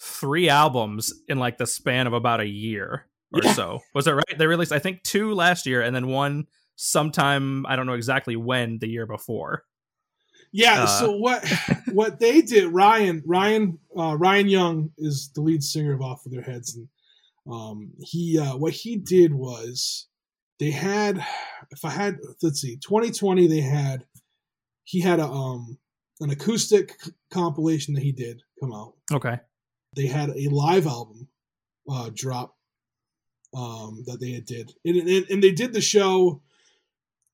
[0.00, 3.52] three albums in like the span of about a year or Yeah.
[3.52, 3.80] so.
[3.94, 4.38] Was that right?
[4.38, 8.36] They released I think two last year and then one sometime I don't know exactly
[8.36, 9.64] when the year before.
[10.52, 10.82] yeah.
[10.84, 11.44] Uh, so what
[11.92, 16.32] what they did, Ryan Ryan uh, Ryan Young is the lead singer of Off with
[16.32, 16.88] Their Heads, and
[17.50, 20.08] um, he uh, what he did was
[20.58, 21.24] they had
[21.70, 24.04] if I had let's see 2020 they had
[24.84, 25.78] he had a um
[26.20, 28.94] an acoustic c- compilation that he did come out.
[29.12, 29.38] Okay.
[29.96, 31.28] They had a live album
[31.90, 32.56] uh, drop
[33.54, 36.42] um, that they had did, and, and, and they did the show.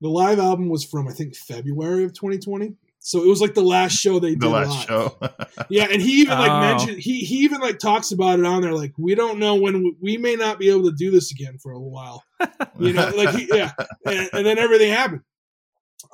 [0.01, 3.63] The live album was from I think February of 2020, so it was like the
[3.63, 4.41] last show they did.
[4.41, 5.13] the last live.
[5.19, 5.19] show.
[5.71, 6.61] Yeah, and he even like Oh.
[6.61, 8.73] mentioned he he even like talks about it on there.
[8.75, 11.59] Like we don't know when we, we may not be able to do this again
[11.63, 12.23] for a while.
[12.79, 13.73] You know, like he, yeah,
[14.07, 15.21] and, and then everything happened.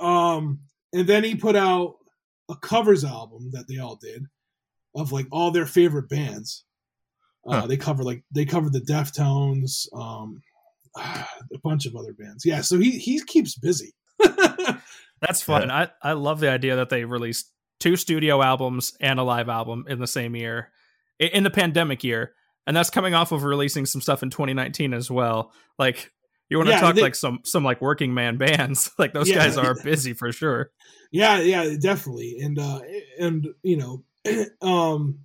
[0.01, 0.61] Um,
[0.92, 1.94] and then he put out
[2.49, 4.25] a covers album that they all did
[4.94, 6.64] of like all their favorite bands.
[7.46, 7.66] Uh, Huh.
[7.68, 10.42] They covered like they covered the Deftones, um,
[10.96, 12.44] a bunch of other bands.
[12.44, 13.94] Yeah, so he he keeps busy.
[15.20, 15.70] That's fun.
[15.70, 17.50] I, I love the idea that they released
[17.81, 20.70] two studio albums and a live album in the same year,
[21.18, 22.33] in the pandemic year,
[22.66, 25.52] and that's coming off of releasing some stuff in 2019 as well.
[25.79, 26.11] Like
[26.48, 29.29] you want to Yeah, talk they- like some some like working man bands, like those
[29.29, 29.37] Yeah.
[29.37, 30.70] guys are busy for sure.
[31.12, 32.81] Yeah, yeah, definitely, and uh,
[33.18, 34.05] and you know,
[34.61, 35.20] um,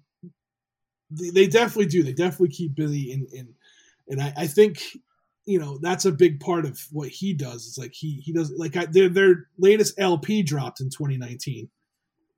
[1.10, 2.04] they, they definitely do.
[2.04, 3.49] They definitely keep busy, and and
[4.08, 4.82] and I, I think
[5.51, 7.67] you know that's a big part of what he does.
[7.67, 11.69] It's like he he does like I, their their latest LP dropped in 2019,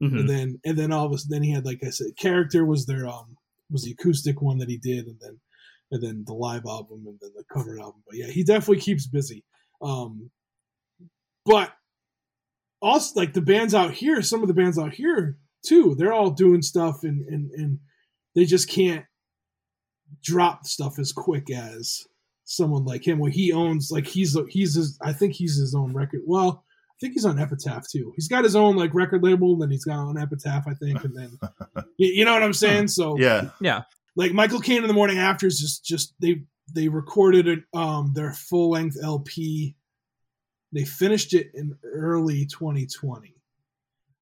[0.01, 0.19] Mhm.
[0.19, 2.65] and then and then all of a sudden then he had like I said, character
[2.65, 3.37] was their um
[3.71, 5.39] was the acoustic one that he did, and then
[5.91, 8.01] and then the live album, and then the cover album.
[8.07, 9.43] But yeah, he definitely keeps busy.
[9.81, 10.29] Um,
[11.45, 11.71] but
[12.81, 16.31] also like the bands out here, some of the bands out here too, they're all
[16.31, 17.79] doing stuff, and and and
[18.35, 19.05] they just can't
[20.23, 22.03] drop stuff as quick as
[22.45, 23.19] someone like him.
[23.19, 26.21] Where he owns like he's he's his, I think he's his own record.
[26.25, 28.13] Well, I think he's on Epitaph too.
[28.15, 31.03] He's got his own like record label, and then he's got on Epitaph, I think,
[31.03, 31.37] and then
[31.97, 32.87] you, you know what I'm saying.
[32.89, 33.49] So Yeah.
[33.59, 33.83] Yeah.
[34.15, 38.13] Like Michael Caine in the Morning After is just just they they recorded it um
[38.13, 39.75] their full length LP.
[40.71, 43.35] They finished it in early 2020.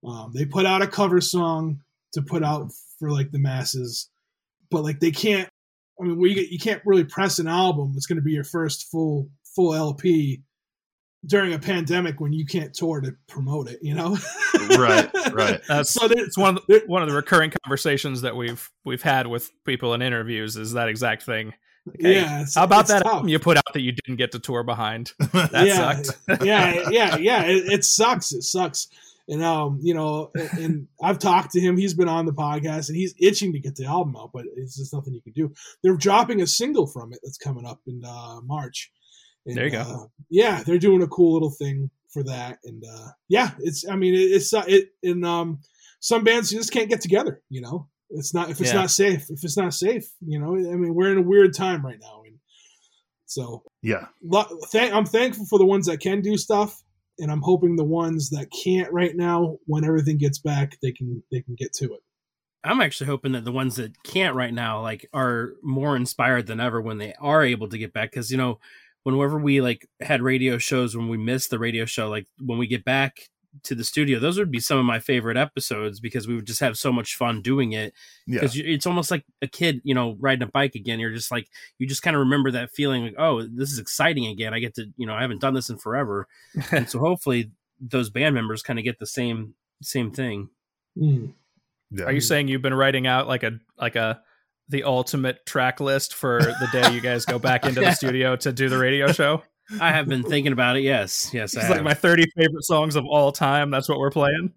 [0.06, 1.82] Um, they put out a cover song
[2.14, 4.10] to put out for like the masses,
[4.70, 5.50] but like they can't.
[6.02, 7.94] I mean, we you can't really press an album.
[7.96, 10.42] It's going to be your first full full LP
[11.26, 13.80] during a pandemic when you can't tour to promote it.
[13.82, 14.18] You know,
[14.78, 15.62] Right, right.
[15.68, 19.02] That's so there- it's one of the, one of the recurring conversations that we've we've
[19.04, 21.54] had with people in interviews is that exact thing.
[21.86, 22.36] Like, hey, yeah.
[22.38, 23.14] it's- how about it's that tough.
[23.14, 25.14] album you put out that you didn't get to tour behind?
[25.32, 26.44] That yeah, sucked.
[26.46, 27.44] yeah, yeah, yeah.
[27.44, 28.34] It, it sucks.
[28.34, 28.88] It sucks.
[29.28, 31.78] And um, you know, and, and I've talked to him.
[31.78, 34.78] He's been on the podcast, and he's itching to get the album out, but it's
[34.78, 35.54] just nothing you can do.
[35.84, 38.92] They're dropping a single from it that's coming up in uh, March.
[39.46, 39.82] And, There you go.
[39.82, 43.88] Uh, yeah, they're doing a cool little thing for that, and uh, yeah, it's.
[43.88, 44.90] I mean, it, it's uh, it.
[45.04, 45.60] And um,
[46.00, 47.42] some bands just can't get together.
[47.50, 48.82] You know, it's not if it's Yeah.
[48.82, 49.30] not safe.
[49.30, 50.56] If it's not safe, you know.
[50.56, 52.38] I mean, we're in a weird time right now, and
[53.26, 54.08] so Yeah.
[54.24, 56.84] lo- thank, I'm thankful for the ones that can do stuff,
[57.20, 61.24] and I'm hoping the ones that can't right now, when everything gets back, they can
[61.32, 62.02] they can get to it.
[62.64, 66.60] I'm actually hoping that the ones that can't right now, like, are more inspired than
[66.60, 68.12] ever when they are able to get back.
[68.12, 68.60] Because you know,
[69.04, 72.68] whenever we like had radio shows, when we missed the radio show, like when we
[72.68, 73.30] get back
[73.64, 76.62] to the studio, those would be some of my favorite episodes because we would just
[76.62, 77.94] have so much fun doing it.
[78.26, 78.40] Yeah.
[78.40, 81.00] Because it's almost like a kid, you know, riding a bike again.
[81.00, 84.26] You're just like, you just kind of remember that feeling, like, oh, this is exciting
[84.28, 84.54] again.
[84.54, 86.28] I get to, you know, I haven't done this in forever,
[86.72, 90.50] and so hopefully those band members kind of get the same same thing.
[90.98, 91.34] Mm.
[91.92, 92.06] Yeah.
[92.06, 94.22] Are you saying you've been writing out like a like a
[94.70, 98.54] the ultimate track list for the day you guys go back into the studio to
[98.54, 99.44] do the radio show?
[99.80, 100.82] I have been thinking about it.
[100.82, 101.86] Yes, yes, I It's like have.
[101.86, 103.70] my 30 favorite songs of all time.
[103.72, 104.52] That's what we're playing.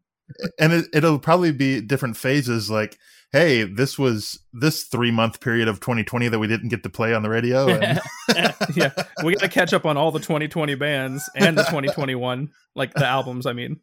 [0.59, 2.99] and it, it'll probably be different phases like
[3.31, 7.13] hey this was this three month period of 2020 that we didn't get to play
[7.13, 8.01] on the radio and
[8.75, 8.91] yeah,
[9.23, 13.05] we got to catch up on all the 2020 bands and the 2021, like the
[13.07, 13.45] albums.
[13.45, 13.81] I mean,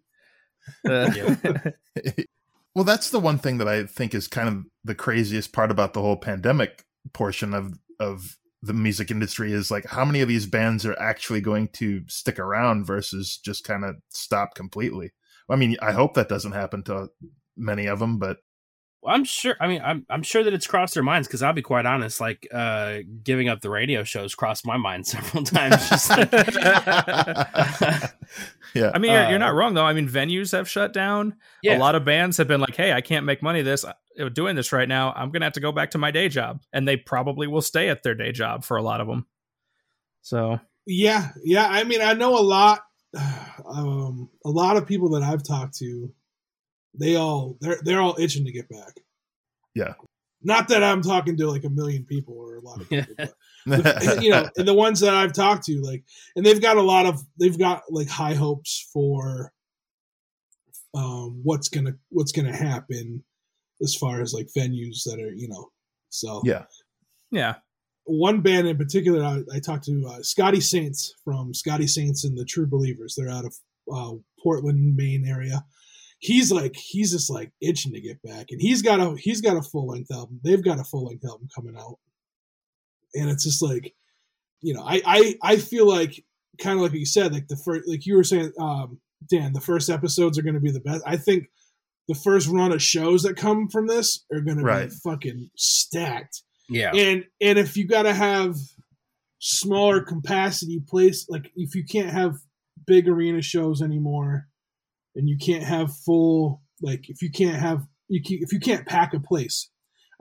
[0.89, 1.11] Uh,
[2.75, 5.93] well that's the one thing that i think is kind of the craziest part about
[5.93, 10.45] the whole pandemic portion of of the music industry is like how many of these
[10.45, 15.11] bands are actually going to stick around versus just kind of stop completely
[15.49, 17.07] i mean i hope that doesn't happen to
[17.57, 18.37] many of them but
[19.03, 19.55] I'm sure.
[19.59, 22.21] I mean, I'm I'm sure that it's crossed their minds because I'll be quite honest.
[22.21, 25.81] Like, uh, giving up the radio shows crossed my mind several times.
[28.73, 29.85] Yeah I mean, you're, you're Uh, not wrong though.
[29.85, 31.35] I mean, venues have shut down.
[31.61, 33.93] yeah, A lot of bands have been like, "Hey, I can't make money this uh,
[34.33, 35.13] doing this right now.
[35.13, 37.89] I'm gonna have to go back to my day job," and they probably will stay
[37.89, 39.25] at their day job for a lot of them.
[40.21, 41.67] So Yeah, yeah.
[41.67, 42.81] I mean, I know a lot.
[43.63, 46.11] Um, a lot of people that I've talked to,
[46.97, 48.99] they all they're they're all itching to get back.
[49.75, 49.93] Yeah.
[50.41, 53.15] Not that I'm talking to like a million people or a lot of people,
[53.67, 56.03] but yeah you know, and the ones that I've talked to, like,
[56.35, 59.53] and they've got a lot of, they've got like high hopes for
[60.93, 63.23] um, what's gonna what's gonna happen
[63.83, 65.69] as far as like venues that are, you know,
[66.09, 66.63] so yeah
[67.31, 67.55] yeah,
[68.03, 72.37] one band in particular, I, I talked to uh, Scotty Saints from Scotty Saints and
[72.37, 73.15] the True Believers.
[73.17, 73.55] They're out of
[73.91, 74.13] uh,
[74.43, 75.63] Portland, Maine area.
[76.19, 79.57] He's like, he's just like itching to get back, and he's got a he's got
[79.57, 80.39] a full length album.
[80.43, 81.97] They've got a full length album coming out,
[83.15, 83.95] and it's just like,
[84.61, 86.23] you know, I I I feel like
[86.59, 89.61] kind of like you said, like the first, like you were saying, um, Dan, the
[89.61, 91.01] first episodes are going to be the best.
[91.07, 91.49] I think
[92.11, 94.89] the first run of shows that come from this are going Right.
[94.89, 96.43] to be fucking stacked.
[96.69, 98.55] Yeah, and and if you got to have
[99.39, 102.35] smaller capacity place like if you can't have
[102.85, 104.47] big arena shows anymore
[105.15, 108.85] and you can't have full like if you can't have you can, if you can't
[108.85, 109.71] pack a place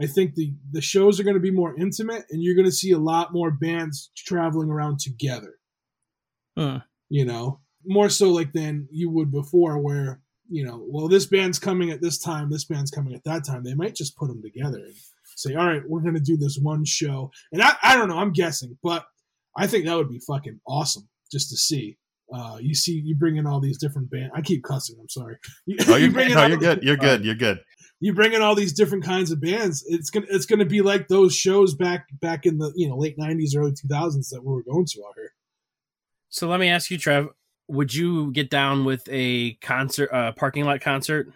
[0.00, 2.72] i think the the shows are going to be more intimate and you're going to
[2.72, 5.54] see a lot more bands traveling around together.
[7.10, 7.60] You know?
[7.84, 10.20] More so like than you would before where
[10.50, 13.62] you know well this band's coming at this time this band's coming at that time
[13.62, 14.94] they might just put them together and
[15.36, 18.18] say all right we're going to do this one show and I, I don't know
[18.18, 19.06] i'm guessing but
[19.56, 21.96] I think that would be fucking awesome just to see.
[22.32, 24.30] Uh, you see, you bring in all these different bands.
[24.34, 24.96] I keep cussing.
[25.00, 25.36] I'm sorry.
[25.66, 26.82] You, Oh, you're, you bring in no, you're good.
[26.82, 27.24] You're good.
[27.24, 27.60] You're good.
[28.00, 29.84] You bring in all these different kinds of bands.
[29.86, 33.18] It's gonna it's gonna be like those shows back back in the you know late
[33.18, 35.34] '90s, early 2000s that we were going to out here.
[36.30, 37.28] So let me ask you, Trev,
[37.70, 41.28] would you get down with a concert, uh, parking lot concert,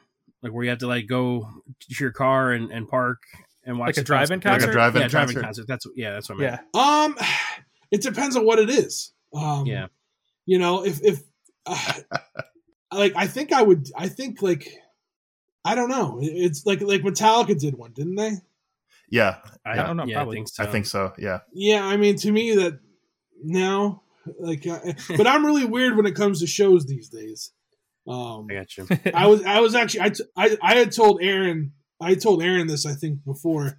[0.43, 1.49] like where you have to like go
[1.81, 3.23] to your car and, and park
[3.65, 4.73] and watch Like a the drive-in Like a concert?
[4.73, 5.45] drive-in yeah, driving concert.
[5.45, 5.67] concert.
[5.69, 6.61] That's yeah, that's what I meant.
[6.75, 6.81] Yeah.
[6.81, 7.17] Um,
[7.91, 9.13] it depends on what it is.
[9.35, 9.87] Um, Yeah.
[10.45, 11.23] you know, if if
[11.67, 11.93] uh,
[12.93, 14.69] like I think I would, I think like
[15.65, 16.19] I don't know.
[16.21, 18.33] It's like like Metallica did one, didn't they?
[19.11, 20.37] Yeah, I, don't know, Yeah, probably.
[20.37, 20.63] I think so.
[20.63, 21.13] I think so.
[21.19, 21.41] Yeah.
[21.53, 22.81] Yeah, I mean, to me that
[23.43, 24.03] now,
[24.41, 24.79] like, uh,
[25.17, 27.53] but I'm really weird when it comes to shows these days.
[28.07, 28.87] Um, I got you.
[29.15, 32.67] I was I was actually I, t- I I had told Aaron I told Aaron
[32.67, 33.79] this I think before.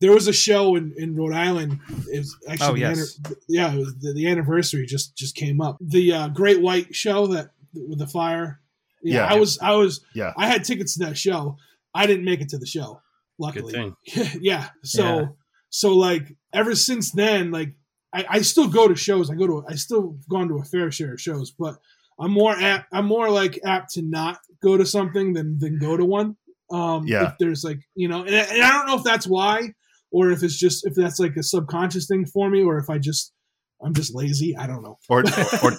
[0.00, 1.78] There was a show in, in Rhode Island.
[2.10, 3.18] It was actually Oh, the yes.
[3.22, 5.76] anni- yeah, it was the, the anniversary just just came up.
[5.78, 8.60] The uh, Great White show that with the fire.
[9.02, 9.34] Yeah, Yeah.
[9.34, 10.32] I was I was Yeah.
[10.38, 11.56] I had tickets to that show.
[11.94, 13.02] I didn't make it to the show.
[13.42, 13.96] Good Luckily, thing.
[14.40, 14.68] yeah.
[14.84, 15.26] So Yeah.
[15.68, 17.74] so like ever since then, like
[18.12, 19.30] I, I still go to shows.
[19.30, 21.76] I go to I still gone to a fair share of shows, but
[22.18, 25.96] I'm more apt I'm more like apt to not go to something than than go
[25.96, 26.36] to one.
[26.72, 27.28] Um Yeah.
[27.28, 29.72] if there's like you know and, and I don't know if that's why
[30.10, 32.98] or if it's just if that's like a subconscious thing for me or if I
[32.98, 33.32] just
[33.82, 34.56] I'm just lazy.
[34.56, 34.98] I don't know.
[35.08, 35.24] Or,
[35.62, 35.72] or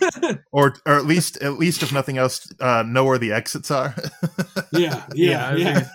[0.52, 3.94] or or at least at least if nothing else, uh, know where the exits are.
[4.72, 5.88] yeah, Yeah, yeah,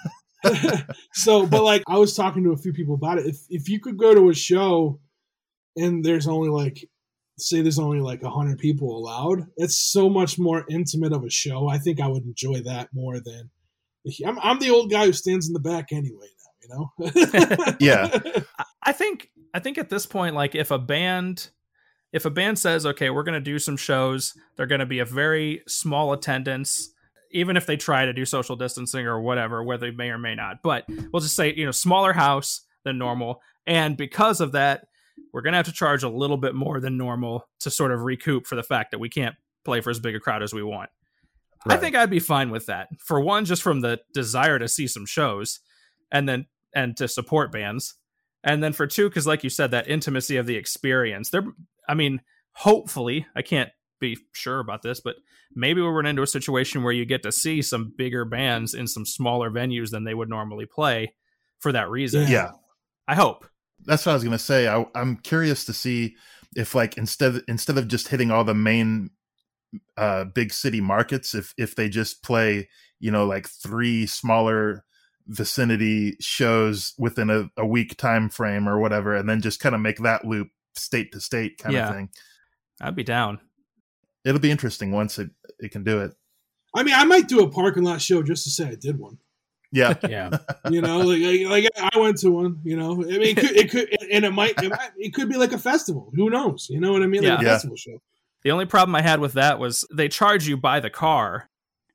[0.44, 0.82] yeah.
[1.12, 3.26] so, but like I was talking to a few people about it.
[3.26, 5.00] If if you could go to a show
[5.76, 6.88] and there's only like
[7.38, 11.30] say there's only like a hundred people allowed, it's so much more intimate of a
[11.30, 11.68] show.
[11.68, 13.50] I think I would enjoy that more than
[14.24, 16.28] I'm I'm the old guy who stands in the back anyway
[16.68, 17.76] now, you know?
[17.80, 18.18] Yeah.
[18.82, 21.50] I think I think at this point, like if a band
[22.12, 25.62] if a band says, okay, we're gonna do some shows, they're gonna be a very
[25.66, 26.90] small attendance,
[27.32, 30.34] even if they try to do social distancing or whatever, whether they may or may
[30.34, 30.62] not.
[30.62, 33.42] But we'll just say, you know, smaller house than normal.
[33.66, 34.86] And because of that,
[35.32, 38.46] we're gonna have to charge a little bit more than normal to sort of recoup
[38.46, 40.90] for the fact that we can't play for as big a crowd as we want.
[41.68, 42.88] I think I'd be fine with that.
[42.98, 45.60] For one, just from the desire to see some shows
[46.12, 47.94] and then and to support bands.
[48.44, 51.30] And then for two, because like you said, that intimacy of the experience.
[51.30, 51.42] There
[51.88, 52.20] I mean,
[52.52, 55.16] hopefully, I can't be sure about this, but
[55.54, 58.86] maybe we'll run into a situation where you get to see some bigger bands in
[58.86, 61.14] some smaller venues than they would normally play
[61.58, 62.28] for that reason.
[62.28, 62.52] yeah.
[63.08, 63.46] I hope.
[63.84, 64.68] That's what I was gonna say.
[64.68, 66.16] I, I'm curious to see
[66.54, 69.10] if, like, instead instead of just hitting all the main
[69.96, 72.68] uh, big city markets, if if they just play,
[72.98, 74.84] you know, like three smaller
[75.28, 79.80] vicinity shows within a, a week time frame or whatever, and then just kind of
[79.80, 81.88] make that loop state to state kind Yeah.
[81.88, 82.08] of thing.
[82.80, 83.40] I'd be down.
[84.24, 86.12] It'll be interesting once it it can do it.
[86.74, 89.18] I mean, I might do a parking lot show just to say I did one.
[89.76, 90.30] Yeah, Yeah.
[90.70, 92.60] You know, like, like, like I went to one.
[92.64, 95.28] You know, I mean, it could, it could, and it might, it might, it could
[95.28, 96.10] be like a festival.
[96.14, 96.68] Who knows?
[96.70, 97.22] You know what I mean?
[97.24, 97.50] Like a Yeah.
[97.52, 97.98] festival show.
[98.42, 101.50] The only problem I had with that was they charge you by the car.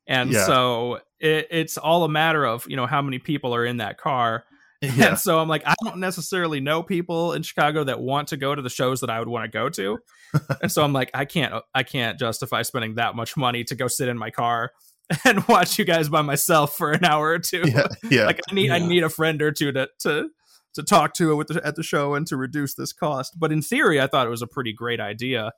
[0.08, 0.46] And Yeah.
[0.46, 3.98] so it, it's all a matter of, you know, how many people are in that
[3.98, 4.44] car.
[4.82, 8.38] yeah, And so I'm like, I don't necessarily know people in Chicago that want to
[8.38, 10.00] go to the shows that I would want to go to.
[10.62, 13.88] and so I'm like, I can't I can't justify spending that much money to go
[13.88, 14.72] sit in my car
[15.26, 17.64] and watch you guys by myself for an hour or two.
[17.66, 18.26] yeah, yeah.
[18.32, 20.30] Like I need I need a friend or two to to
[20.74, 23.38] to talk to with the, at the show and to reduce this cost.
[23.38, 25.51] But in theory, I thought it was a pretty great idea.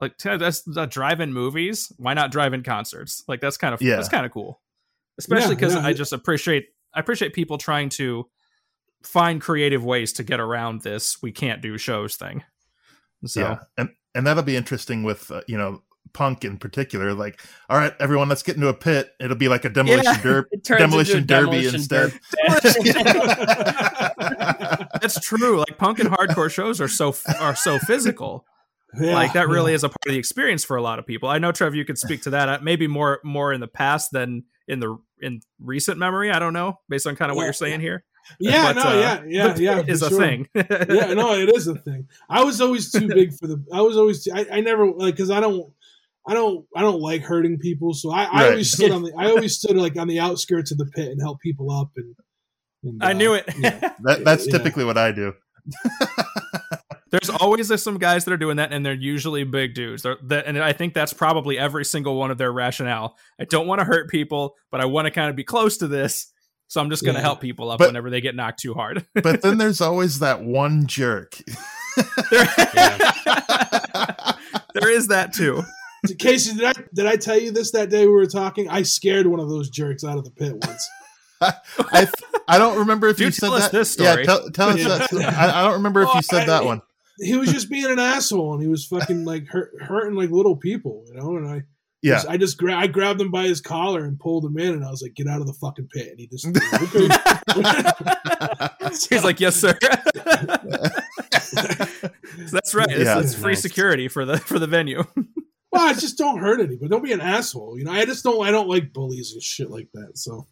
[0.00, 1.92] Like that's uh, drive-in movies.
[1.98, 3.22] Why not drive-in concerts?
[3.28, 3.96] Like that's kind of Yeah.
[3.96, 4.60] that's kind of cool.
[5.18, 5.86] Especially Yeah, because yeah.
[5.86, 8.28] I just appreciate I appreciate people trying to
[9.02, 12.42] find creative ways to get around this we can't do shows thing.
[13.26, 15.82] So Yeah, and and that'll be interesting with uh, you know
[16.12, 17.14] punk in particular.
[17.14, 19.12] Like, all right, everyone, let's get into a pit.
[19.20, 20.22] It'll be like a demolition Yeah.
[20.22, 20.48] derby.
[20.52, 22.12] It turns Demolition a derby demolition instead.
[22.12, 22.92] derby.
[25.00, 25.58] that's true.
[25.58, 28.44] Like punk and hardcore shows are so are so physical.
[29.00, 29.76] Yeah, like that really yeah.
[29.76, 31.28] is a part of the experience for a lot of people.
[31.28, 32.48] I know Trev, you could speak to that.
[32.48, 36.30] Uh, Maybe more more in the past than in the in recent memory.
[36.30, 38.04] I don't know, based on kind of what you're saying here.
[38.40, 39.76] Yeah, But, no, uh, yeah, yeah, the yeah.
[39.82, 40.18] pit is for a sure.
[40.20, 40.48] thing.
[40.54, 42.08] yeah, no, it is a thing.
[42.28, 43.62] I was always too big for the.
[43.72, 44.24] I was always.
[44.24, 45.72] Too, I, I never like because I don't.
[46.26, 46.64] I don't.
[46.74, 48.50] I don't like hurting people, so I, I Right.
[48.52, 49.12] always stood on the.
[49.18, 52.14] I always stood like on the outskirts of the pit and help people up and.
[52.84, 53.44] and I uh, knew it.
[53.58, 53.92] yeah.
[54.04, 54.56] That, that's Yeah.
[54.58, 55.34] typically what I do.
[57.10, 60.02] There's always uh, some guys that are doing that, and they're usually big dudes.
[60.02, 63.16] They're, that, and I think that's probably every single one of their rationale.
[63.38, 65.86] I don't want to hurt people, but I want to kind of be close to
[65.86, 66.32] this,
[66.66, 67.24] so I'm just going to Yeah.
[67.26, 69.06] help people up But- whenever they get knocked too hard.
[69.14, 71.36] But then there's always that one jerk.
[74.74, 75.62] there is that too.
[76.18, 78.68] Casey, did I did I tell you this that day we were talking?
[78.68, 80.88] I scared one of those jerks out of the pit once.
[81.40, 82.08] I
[82.48, 83.72] I don't remember if Dude, you said us that.
[83.72, 84.08] this story.
[84.20, 84.88] Yeah, tell, tell us Yeah.
[84.98, 85.12] that.
[85.38, 86.80] I, I don't remember if Oh, you said that one.
[87.18, 90.56] He was just being an asshole, and he was fucking like hurt, hurting like little
[90.56, 91.36] people, you know.
[91.36, 91.62] And I,
[92.02, 92.22] Yeah.
[92.28, 94.90] I just gra- I grabbed him by his collar and pulled him in, and I
[94.90, 97.08] was like, "Get out of the fucking pit!" And he just, okay.
[99.10, 99.76] He's like, "Yes, sir."
[102.50, 102.90] That's right.
[102.90, 103.20] It's, Yeah.
[103.20, 103.62] it's free Nice.
[103.62, 105.04] security for the for the venue.
[105.74, 106.88] Well, I just don't hurt anybody.
[106.88, 107.92] Don't be an asshole, you know.
[107.92, 108.46] I just don't.
[108.46, 110.16] I don't like bullies and shit like that.
[110.16, 110.46] So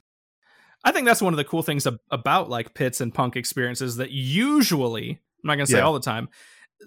[0.85, 3.97] I think that's one of the cool things ab- about like pits and punk experiences
[3.97, 5.85] that usually, I'm not going to say Yeah.
[5.85, 6.29] all the time,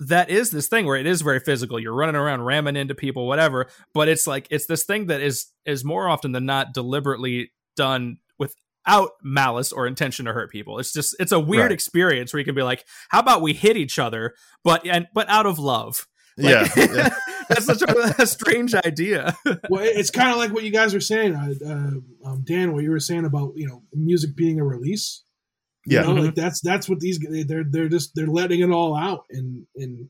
[0.08, 1.80] that is this thing where it is very physical.
[1.80, 3.68] You're running around ramming into people, whatever.
[3.94, 8.18] But it's like it's this thing that is is more often than not deliberately done
[8.38, 10.80] without malice or intention to hurt people.
[10.80, 11.72] It's just it's a weird Right.
[11.72, 15.30] experience where you can be like, how about we hit each other, but and but
[15.30, 16.06] out of love.
[16.38, 17.10] yeah, yeah.
[17.56, 19.36] that's such a, a strange idea.
[19.70, 22.74] well, it's kind of like what you guys were saying, uh, uh, um, Dan.
[22.74, 25.24] What you were saying about you know music being a release.
[25.86, 26.03] You Yeah.
[26.03, 29.66] know, like that's that's what these they're they're just they're letting it all out, and
[29.76, 30.10] and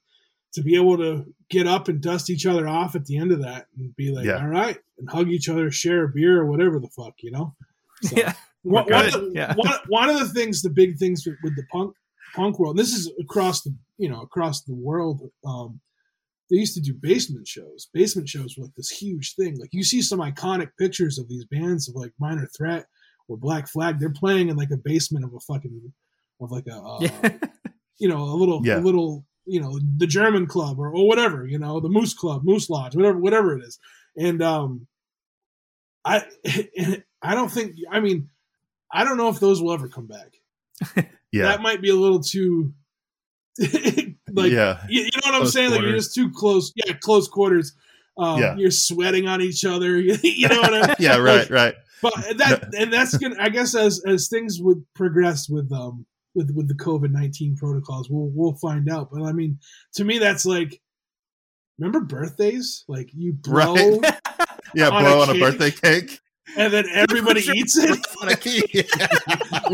[0.53, 3.41] to be able to get up and dust each other off at the end of
[3.41, 4.39] that, and be like, Yeah.
[4.39, 7.55] all right, and hug each other, share a beer or whatever the fuck, you know.
[8.03, 8.33] So, Yeah.
[8.63, 9.53] one, one, of the, Yeah.
[9.55, 11.93] one, one of the things, the big things with, with the punk
[12.35, 12.77] punk world.
[12.77, 15.21] This is across the you know across the world.
[15.45, 15.81] Um,
[16.49, 17.87] they used to do basement shows.
[17.93, 19.57] Basement shows were like this huge thing.
[19.59, 22.85] Like you see some iconic pictures of these bands of like Minor Threat
[23.27, 23.99] or Black Flag.
[23.99, 25.91] They're playing in like a basement of a fucking
[26.41, 27.37] of like a uh, Yeah.
[27.97, 28.77] you know a little Yeah.
[28.77, 32.43] a little you know the German club or, or whatever you know the Moose Club,
[32.43, 33.79] Moose Lodge, whatever whatever it is.
[34.17, 34.87] And um,
[36.03, 36.25] I
[37.21, 38.29] I don't think I mean
[38.91, 41.07] I don't know if those will ever come back.
[41.31, 42.73] yeah, That might be a little too
[44.35, 45.71] like yeah, you, you know what I'm Close saying?
[45.71, 46.71] Like you're just too close.
[46.75, 47.75] Yeah, close quarters.
[48.17, 48.55] Um, Yeah.
[48.55, 49.97] You're sweating on each other.
[49.99, 50.95] you know what I mean?
[50.99, 51.17] yeah.
[51.17, 51.75] Right, right.
[52.01, 53.35] But that and that's gonna.
[53.39, 56.05] I guess as as things would progress with um
[56.35, 59.09] with with the COVID nineteen protocols, we'll we'll find out.
[59.11, 59.59] But I mean,
[59.95, 60.81] to me, that's like.
[61.77, 62.85] Remember birthdays?
[62.87, 64.19] Like you blow, Right.
[64.73, 66.19] Yeah, On a blow on a birthday cake.
[66.57, 67.99] and then everybody eats it.
[68.21, 68.89] On a cake.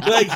[0.07, 0.29] like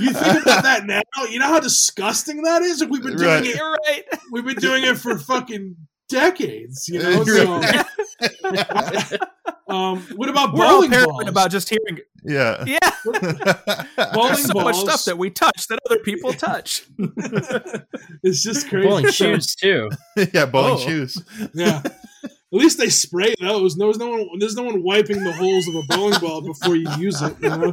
[0.00, 1.00] you think about that now.
[1.30, 2.80] You know how disgusting that is.
[2.80, 3.46] Like we've been doing Right.
[3.46, 3.56] it.
[3.56, 4.04] You're right.
[4.32, 5.76] We've been doing it for fucking
[6.08, 6.88] decades.
[6.88, 7.24] You know.
[7.24, 7.60] So,
[9.68, 11.28] um, what about We're all bowling paranoid balls?
[11.28, 12.00] about just hearing.
[12.24, 12.64] yeah.
[12.66, 12.78] Yeah,
[14.12, 16.84] bowling there's so much stuff that we touch that other people touch.
[18.22, 18.88] it's just crazy.
[18.88, 19.90] Bowling shoes too.
[20.32, 20.78] yeah, bowling Oh.
[20.78, 21.22] shoes.
[21.54, 21.82] Yeah.
[22.52, 23.74] At least they spray those.
[23.74, 24.28] There's no one.
[24.38, 27.34] There's no one wiping the holes of a bowling ball before you use it.
[27.40, 27.72] You know.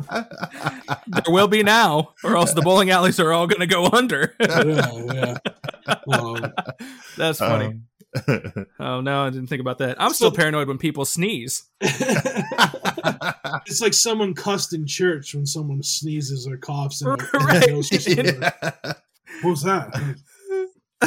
[1.08, 4.36] there will be now, or else the bowling alleys are all going to go under.
[4.42, 5.38] Yeah, yeah.
[6.12, 6.54] Um,
[7.18, 7.82] That's funny.
[8.80, 10.02] oh no, I didn't think about that.
[10.02, 11.64] I'm So- still paranoid when people sneeze.
[11.82, 17.02] it's like someone cussed in church when someone sneezes or coughs.
[17.02, 17.72] And Right.
[17.72, 18.98] What
[19.44, 20.16] was that?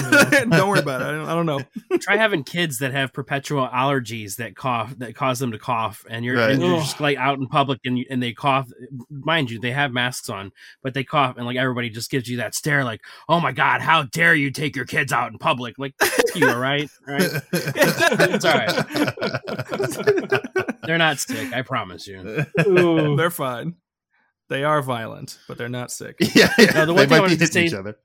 [0.51, 1.07] don't worry about it.
[1.07, 1.61] I don't, I don't know.
[2.01, 6.25] Try having kids that have perpetual allergies that cough that cause them to cough, and
[6.25, 6.53] you're, Right.
[6.53, 8.69] and you're just like out in public and and they cough.
[9.11, 12.39] Mind you, they have masks on, but they cough, and like everybody just gives you
[12.39, 15.79] that stare, like, "Oh my god, how dare you take your kids out in public?"
[15.79, 15.95] Like,
[16.35, 17.31] you, all right, all right.
[17.53, 20.73] It's all right.
[20.85, 22.45] They're not sick, I promise you.
[22.67, 23.17] Ooh.
[23.17, 23.75] They're fine.
[24.49, 26.17] They are violent, but they're not sick.
[26.35, 26.67] yeah, yeah.
[26.73, 27.97] No, the they one thing I might be wanted to hitting each say- other.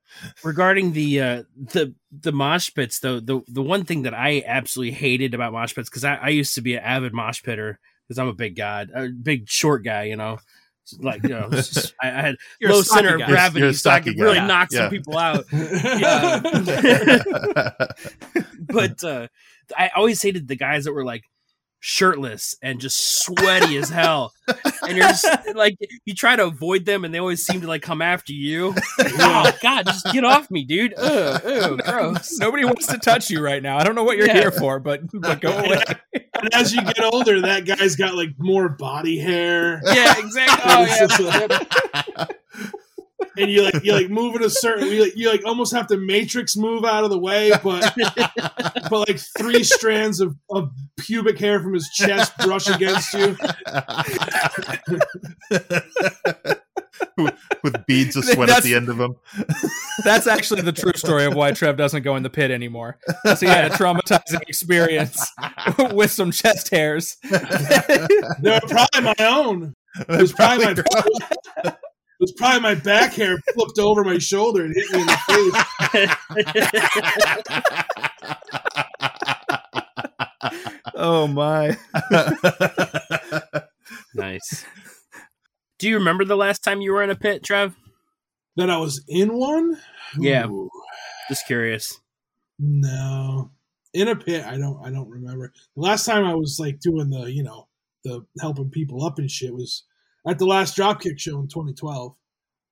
[0.43, 4.91] regarding the uh the the mosh pits though the the one thing that i absolutely
[4.91, 8.19] hated about mosh pits because I, I used to be an avid mosh pitter because
[8.19, 10.39] i'm a big guy, a big short guy you know
[10.99, 13.73] like you know just- I, I had You're low stocky center of gravity You're a
[13.73, 14.47] so i stocky could really guy.
[14.47, 14.79] knock Yeah.
[14.79, 16.39] some people out yeah.
[18.61, 19.27] but uh
[19.77, 21.23] i always hated the guys that were like
[21.83, 24.31] shirtless and just sweaty as hell
[24.83, 27.81] and you're just like you try to avoid them and they always seem to like
[27.81, 32.85] come after you oh god just get off me dude Ugh, ugh, gross Nobody wants
[32.87, 33.77] to touch you right now.
[33.79, 34.33] I don't know what you're Yeah.
[34.33, 35.83] here for, but but go away.
[36.13, 40.85] And as you get older, that guy's got like more body hair, yeah exactly oh,
[42.17, 42.25] yeah.
[43.21, 45.45] Just like- and you like you like move in a certain you like, you like
[45.45, 47.93] almost have to matrix move out of the way, but
[48.89, 53.37] but like three strands of, of pubic hair from his chest brush against you.
[57.17, 59.15] with, with beads of sweat at the end of them.
[60.03, 62.97] That's actually the true story of why Trev doesn't go in the pit anymore.
[63.25, 65.25] 'Cause he had a traumatizing experience
[65.93, 67.17] with some chest hairs.
[67.29, 69.73] They're probably my own.
[69.99, 70.73] It was probably my
[72.21, 75.17] was probably my back hair flipped over my shoulder and hit me in the
[75.91, 77.91] face.
[80.95, 81.77] Oh my.
[84.15, 84.65] nice.
[85.79, 87.75] Do you remember the last time you were in a pit, Trev?
[88.55, 89.77] That I was in one?
[90.19, 90.47] Yeah.
[90.47, 90.69] Ooh,
[91.29, 91.99] Just curious.
[92.59, 93.51] no.
[93.93, 95.51] In a pit, I don't I don't remember.
[95.75, 97.67] The last time I was like doing the, you know,
[98.05, 99.83] the helping people up and shit was
[100.27, 102.15] at the last dropkick show in 2012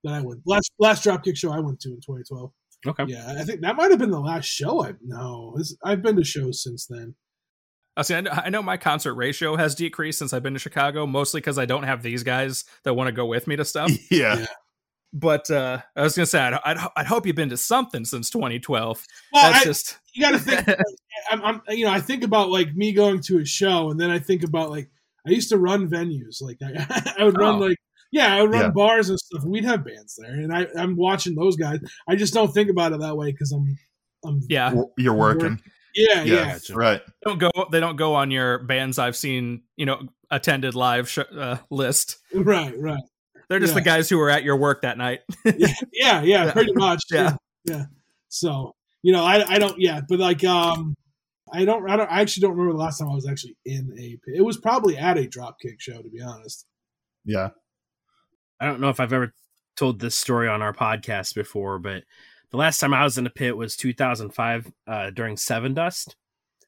[0.04, 0.42] that I went.
[0.46, 2.52] Last last dropkick show I went to in 2012.
[2.88, 3.06] Okay.
[3.08, 6.16] Yeah, I think that might have been the last show I no, this, I've been
[6.16, 7.16] to shows since then.
[7.98, 8.16] I see.
[8.16, 11.42] I know, I know my concert ratio has decreased since I've been to Chicago, mostly
[11.42, 13.92] because I don't have these guys that want to go with me to stuff.
[14.12, 14.40] yeah.
[14.40, 14.46] Yeah.
[15.12, 18.30] But uh, I was gonna say, I'd, I'd, I'd hope you've been to something since
[18.30, 19.06] 2012.
[19.34, 20.68] Well, That's I, just you got to think.
[21.32, 24.12] I'm, I'm, you know, I think about like me going to a show, and then
[24.12, 24.92] I think about like
[25.28, 26.42] I used to run venues.
[26.42, 27.60] Like I, I would run Oh.
[27.68, 27.78] like
[28.12, 28.70] yeah, I would run Yeah.
[28.72, 29.44] bars and stuff.
[29.44, 31.80] and We'd have bands there, and I, I'm watching those guys.
[32.08, 33.78] I just don't think about it that way because I'm,
[34.26, 34.74] I'm yeah.
[34.98, 35.62] You're working.
[35.96, 36.36] yeah, Yeah.
[36.36, 36.52] yeah.
[36.54, 36.74] Gotcha.
[36.74, 37.02] Right.
[37.24, 37.52] Don't go.
[37.72, 39.62] They don't go on your bands I've seen.
[39.78, 40.02] You know,
[40.32, 42.18] attended live sh- uh, list.
[42.34, 43.04] right, right.
[43.48, 43.80] They're just Yeah.
[43.80, 45.22] the guys who were at your work that night.
[45.46, 46.52] Yeah, yeah, Yeah.
[46.52, 47.04] pretty much.
[47.12, 47.36] Yeah.
[47.66, 47.86] yeah, yeah.
[48.30, 50.94] So you know, I, I don't, yeah, but like, um,
[51.52, 53.92] I don't, I don't, I actually don't remember the last time I was actually in
[53.98, 54.18] a.
[54.24, 54.36] pit.
[54.36, 56.66] It was probably at a dropkick show, to be honest.
[57.26, 57.50] Yeah.
[58.60, 59.34] I don't know if I've ever
[59.78, 62.04] told this story on our podcast before, but
[62.52, 66.16] the last time I was in a pit was 2005 uh, during Sevendust.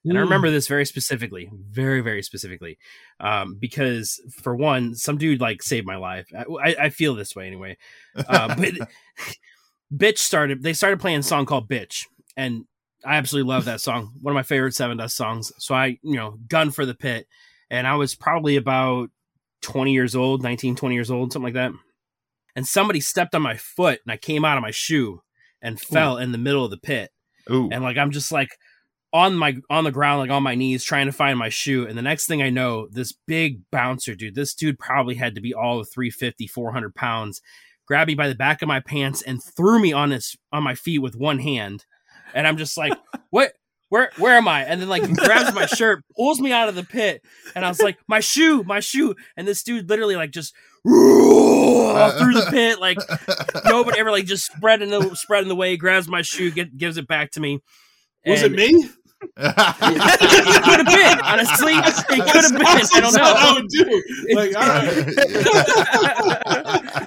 [0.04, 0.24] And I Mm.
[0.24, 2.80] remember this very specifically, very, very specifically,
[3.20, 6.28] um, because for one, some dude like saved my life.
[6.36, 7.78] I, I, I feel this way anyway.
[8.16, 8.90] Uh, but
[9.96, 12.06] Bitch started, they started playing a song called Bitch.
[12.38, 12.66] And
[13.06, 14.14] I absolutely love that song.
[14.22, 15.52] One of my favorite Sevendust songs.
[15.58, 17.28] So I, you know, gun for the pit.
[17.70, 19.10] And I was probably about
[19.62, 21.72] 20 years old, 19, 20 years old, something like that.
[22.56, 25.22] And somebody stepped on my foot and I came out of my shoe
[25.62, 27.12] and fell in the middle of the pit
[27.50, 27.70] Ooh.
[27.72, 28.50] and like I'm just like
[29.14, 31.86] on my on the ground, like on my knees, trying to find my shoe.
[31.86, 35.42] And the next thing I know, this big bouncer dude, this dude probably had to
[35.42, 37.42] be all of 350, 400 pounds,
[37.86, 40.76] grabbed me by the back of my pants and threw me on his on my
[40.76, 41.86] feet with one hand.
[42.34, 42.94] And I'm just like,
[43.30, 43.54] what?
[43.90, 44.64] Where where am I?
[44.64, 47.22] And then like grabs my shirt, pulls me out of the pit,
[47.56, 49.16] and I was like, my shoe, my shoe.
[49.36, 50.54] And this dude literally like just
[50.84, 52.98] through the pit, like
[53.66, 57.06] nobody ever like just spreading the spreading the way, grabs my shoe, get, gives it
[57.06, 57.60] back to me.
[58.26, 58.90] Was And it me?
[59.38, 61.74] It could have been, honestly.
[61.74, 62.66] It could have been.
[62.66, 63.54] I don't That's what I know.
[63.56, 64.04] would do.
[64.36, 65.06] Like, all right.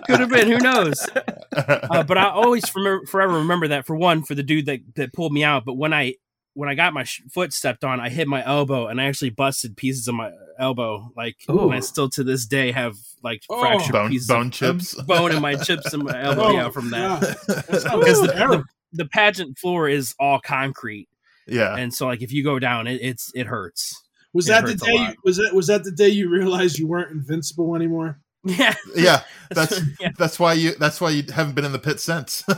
[0.07, 0.49] Could have been.
[0.49, 1.09] Who knows?
[1.57, 3.87] Uh, but I always remember, forever remember that.
[3.87, 5.65] For one, for the dude that, that pulled me out.
[5.65, 6.15] But when I
[6.53, 9.31] when I got my sh- foot stepped on, I hit my elbow and I actually
[9.31, 11.11] busted pieces of my elbow.
[11.17, 11.65] Like, Ooh.
[11.65, 13.61] and I still to this day have like Oh.
[13.61, 14.95] fractured bone pieces bone of, chips.
[14.97, 16.45] of bone in my chips in my elbow.
[16.45, 17.21] Oh, yeah, from that.
[17.21, 17.37] God.
[17.49, 21.09] That Because the, the the pageant floor is all concrete,
[21.47, 21.77] yeah.
[21.77, 24.03] and so like if you go down, it, it's it hurts.
[24.33, 24.93] was it that the hurts a day?
[24.93, 28.21] You, was that was that the day you realized you weren't invincible anymore?
[28.47, 29.23] Yeah, Yeah.
[29.51, 32.43] That's yeah, that's why you that's why you haven't been in the pit since.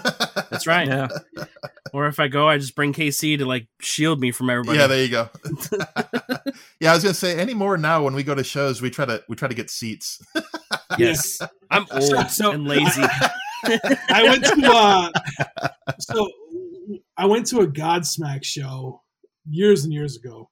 [0.51, 0.87] that's right.
[0.89, 1.09] Yeah.
[1.93, 4.79] Or if I go, I just bring KC to like shield me from everybody.
[4.79, 5.29] Yeah, there you go.
[6.81, 9.23] yeah, I was gonna say anymore now when we go to shows we try to
[9.29, 10.21] we try to get seats.
[10.99, 13.03] yes, I'm old So- and lazy.
[13.65, 15.69] I went to uh
[15.99, 16.29] so
[17.17, 19.03] I went to a Godsmack show
[19.49, 20.51] years and years ago.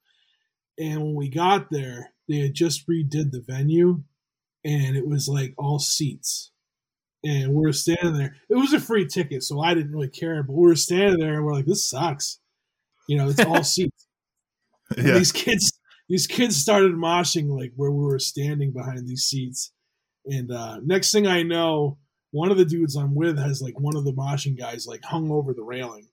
[0.79, 4.03] And when we got there, they had just redid the venue
[4.65, 6.51] and it was like all seats.
[7.23, 8.37] And we're standing there.
[8.51, 11.35] It was a free ticket, so I didn't really care, but we were standing there
[11.35, 12.39] and we're like, this sucks.
[13.09, 14.07] You know, it's all seats.
[14.97, 15.15] And yeah.
[15.15, 15.73] these kids
[16.09, 19.73] these kids started moshing like where we were standing behind these seats
[20.27, 21.99] and uh next thing i know
[22.31, 25.31] one of the dudes i'm with has like one of the moshing guys like hung
[25.31, 26.07] over the railing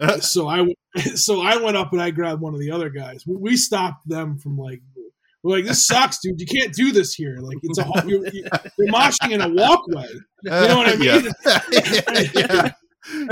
[0.20, 0.74] so i w-
[1.14, 4.06] so i went up and i grabbed one of the other guys we, we stopped
[4.08, 4.80] them from like
[5.42, 8.26] we're like this sucks dude you can't do this here like it's a whole you're,
[8.28, 10.06] you're moshing in a walkway
[10.42, 11.32] you know what i mean
[12.34, 12.70] Yeah.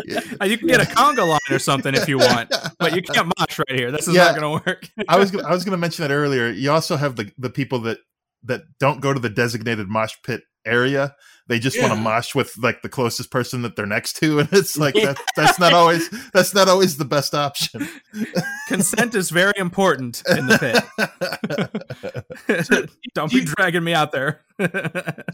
[0.05, 0.21] yeah.
[0.41, 3.33] Uh, you can get a conga line or something if you want, but you can't
[3.39, 3.91] mosh right here.
[3.91, 4.25] This is Yeah.
[4.25, 4.87] not going to work.
[5.09, 6.49] I was gonna, I was going to mention that earlier.
[6.51, 7.99] You also have the the people that
[8.45, 11.15] that don't go to the designated mosh pit area.
[11.49, 12.03] They just want to Yeah.
[12.05, 15.59] mosh with like the closest person that they're next to, and it's like that, that's
[15.59, 17.89] not always that's not always the best option.
[18.69, 20.59] Consent is very important in the
[22.47, 22.89] pit.
[23.15, 24.41] Don't be dragging me out there.
[24.59, 24.69] do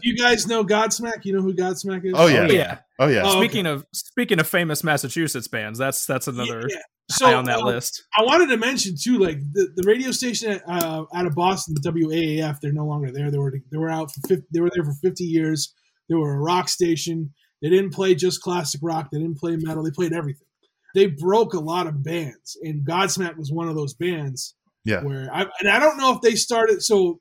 [0.01, 2.47] you guys know godsmack you know who godsmack is Oh, yeah.
[2.47, 2.77] yeah.
[2.97, 6.81] oh yeah, Oh, Speaking of speaking of famous Massachusetts bands, that's that's another Yeah, yeah.
[7.11, 8.03] So, high on that uh, list.
[8.15, 11.91] I wanted to mention too, like the, the radio station uh, out of Boston, the
[11.91, 13.31] WAAF, they're no longer there.
[13.31, 15.73] They were they were out for 50, they were there for fifty years.
[16.09, 17.33] They were a rock station.
[17.61, 19.09] They didn't play just classic rock.
[19.11, 19.83] They didn't play metal.
[19.83, 20.47] They played everything.
[20.95, 24.55] They broke a lot of bands, and Godsmack was one of those bands.
[24.85, 25.03] Yeah.
[25.03, 26.81] Where I and I don't know if they started.
[26.81, 27.19] So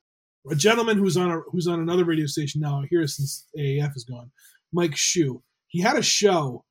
[0.51, 4.05] a gentleman who's on a who's on another radio station now here since AAF is
[4.05, 4.31] gone,
[4.73, 5.43] Mike Hsu.
[5.67, 6.65] He had a show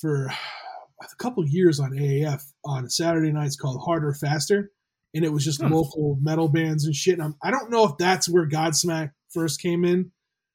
[0.00, 4.70] for a couple years on AAF on Saturday nights called Harder Faster,
[5.12, 5.72] and it was just Hmm.
[5.72, 7.14] local metal bands and shit.
[7.14, 10.12] And I'm, I don't know if that's where Godsmack first came in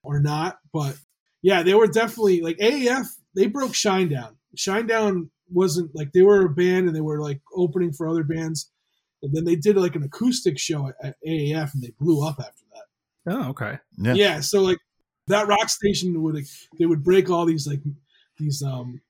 [0.07, 0.95] or not, but
[1.41, 3.05] yeah, they were definitely like AAF.
[3.35, 4.35] They broke Shinedown.
[4.55, 8.71] Shinedown wasn't like they were a band and they were like opening for other bands,
[9.21, 12.37] and then they did like an acoustic show at, at AAF and they blew up
[12.39, 13.33] after that.
[13.33, 13.79] Oh, okay.
[13.97, 14.13] Yeah.
[14.13, 14.77] Yeah, so like
[15.27, 16.45] that rock station would like,
[16.79, 17.81] they would break all these like
[18.37, 19.01] these um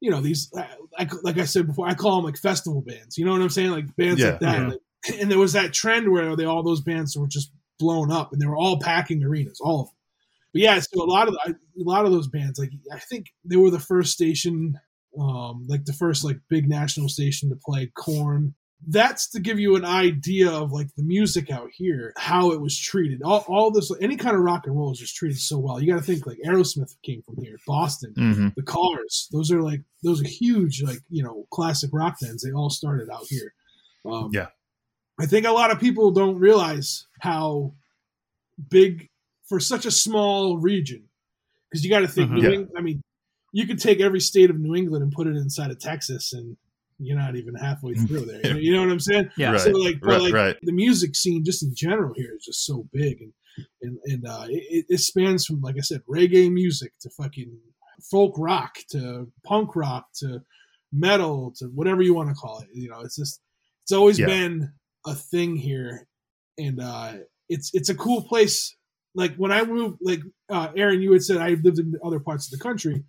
[0.00, 0.50] you know these
[0.96, 3.18] like like I said before I call them like festival bands.
[3.18, 3.70] You know what I'm saying?
[3.72, 4.58] Like bands Yeah, like that.
[4.60, 4.68] yeah.
[4.68, 8.32] Like, and there was that trend where they all those bands were just blown up
[8.32, 9.94] and they were all packing arenas, all of them.
[10.52, 13.56] But yeah, so a lot of a lot of those bands, like I think they
[13.56, 14.78] were the first station,
[15.18, 18.54] um, like the first like big national station to play Korn.
[18.86, 22.78] That's to give you an idea of like the music out here, how it was
[22.78, 23.22] treated.
[23.24, 25.82] All, all this, any kind of rock and roll is just treated so well.
[25.82, 29.28] You got to think like Aerosmith came from here, Boston, hmm the Cars.
[29.32, 32.42] Those are like those are huge, like you know, classic rock bands.
[32.42, 33.52] They all started out here.
[34.06, 34.46] Um, Yeah.
[35.20, 37.74] I think a lot of people don't realize how
[38.70, 39.08] big
[39.48, 41.04] for such a small region.
[41.70, 42.34] Because you got to think, Mhm.
[42.34, 42.54] New Yeah.
[42.58, 43.02] Eng- I mean,
[43.52, 46.56] you could take every state of New England and put it inside of Texas, and
[46.98, 48.40] you're not even halfway through there.
[48.44, 49.30] You know, you know what I'm saying?
[49.36, 49.52] Yeah.
[49.52, 49.60] Right.
[49.60, 50.56] So like, but Right, like right.
[50.62, 53.32] the music scene, just in general, here is just so big, and
[53.82, 57.56] and and uh, it, it spans from like I said, reggae music to fucking
[58.10, 60.42] folk rock to punk rock to
[60.92, 62.68] metal to whatever you want to call it.
[62.72, 63.40] You know, it's just
[63.84, 64.26] it's always Yeah.
[64.26, 64.72] been
[65.06, 66.06] a thing here,
[66.58, 67.14] and uh,
[67.48, 68.74] it's it's a cool place.
[69.18, 72.46] Like when I moved, like uh, Aaron, you had said I lived in other parts
[72.46, 73.02] of the country.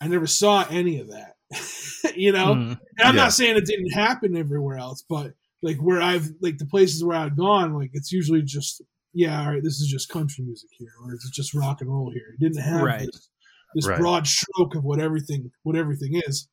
[0.00, 1.34] I never saw any of that.
[2.14, 2.78] you know, Mhm.
[2.98, 3.22] and I'm Yeah.
[3.22, 7.16] not saying it didn't happen everywhere else, but like where I've like the places where
[7.16, 8.80] I've gone, like it's usually just
[9.12, 12.12] yeah, all right, this is just country music here, or it's just rock and roll
[12.12, 12.34] here.
[12.34, 13.00] It didn't have Right.
[13.00, 13.28] this,
[13.74, 13.98] this Right.
[13.98, 16.48] broad stroke of what everything what everything is,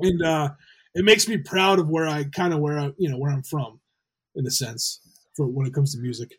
[0.00, 0.50] and uh,
[0.96, 3.44] it makes me proud of where I kind of where I you know where I'm
[3.44, 3.80] from,
[4.34, 5.00] in a sense,
[5.36, 6.32] for when it comes to music.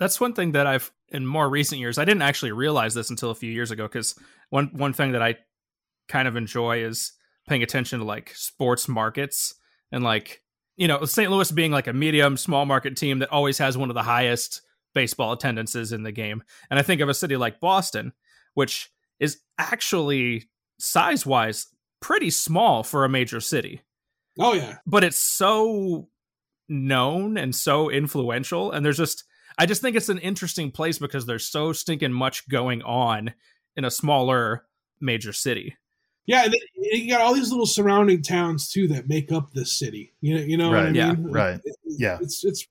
[0.00, 1.98] That's one thing that I've in more recent years.
[1.98, 4.16] I didn't actually realize this until a few years ago because
[4.48, 5.36] one one thing that I
[6.08, 7.12] kind of enjoy is
[7.48, 9.54] paying attention to like sports markets
[9.92, 10.42] and like
[10.76, 11.30] you know St.
[11.30, 14.62] Louis being like a medium small market team that always has one of the highest
[14.94, 16.42] baseball attendances in the game.
[16.70, 18.12] And I think of a city like Boston,
[18.54, 18.90] which
[19.20, 20.48] is actually
[20.78, 21.66] size wise
[22.00, 23.82] pretty small for a major city
[24.38, 26.08] Oh yeah, but it's so
[26.68, 29.24] known and so influential and there's just
[29.60, 33.32] i just think it's an interesting place because there's so stinking much going on
[33.76, 34.64] in a smaller
[35.00, 35.76] major city
[36.26, 36.44] yeah.
[36.44, 40.12] And you got all these little surrounding towns too that make up this city.
[40.20, 40.92] You know, you know what I Right.
[40.92, 40.94] mean?
[40.96, 41.08] Yeah.
[41.08, 41.60] Like, Right.
[41.64, 42.18] it- Yeah.
[42.20, 42.66] it's it's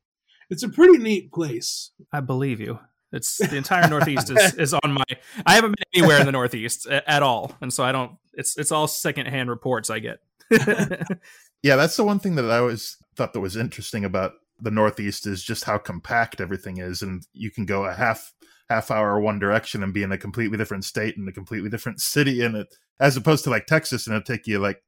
[0.49, 1.91] it's a pretty neat place.
[2.13, 2.79] i believe you
[3.11, 5.03] it's the entire northeast is, is on my
[5.45, 8.57] i haven't been anywhere in the northeast a- at all and so i don't it's
[8.57, 10.19] it's all secondhand reports i get
[11.63, 15.25] Yeah, that's the one thing that I always thought that was interesting about the Northeast
[15.25, 18.33] is just how compact everything is, and you can go a half
[18.69, 21.99] half hour one direction and be in a completely different state and a completely different
[21.99, 22.67] city in it,
[22.99, 24.83] as opposed to like Texas, and it'll take you like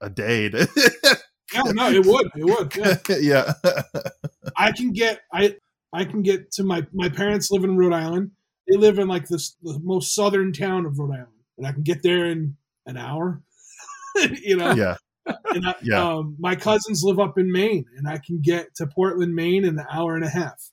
[0.00, 0.68] a day to.
[1.54, 2.74] No, no, it would, it would.
[2.74, 3.52] Yeah.
[3.64, 3.70] yeah.
[4.56, 5.56] I can get I
[5.92, 8.32] I can get to my my parents live in Rhode Island.
[8.68, 11.82] They live in like this the most southern town of Rhode Island, and I can
[11.82, 12.56] get there in
[12.86, 13.42] an hour.
[14.42, 14.96] you know, yeah.
[15.26, 16.02] And I, Yeah.
[16.02, 19.78] um, my cousins live up in Maine, and I can get to Portland, Maine, in
[19.78, 20.70] an hour and a half.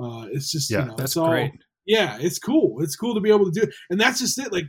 [0.00, 1.52] Uh, it's just Yeah, you know, that's it's all, great
[1.86, 2.82] yeah, it's cool.
[2.82, 3.74] It's cool to be able to do it.
[3.90, 4.52] And that's just it.
[4.52, 4.66] Like,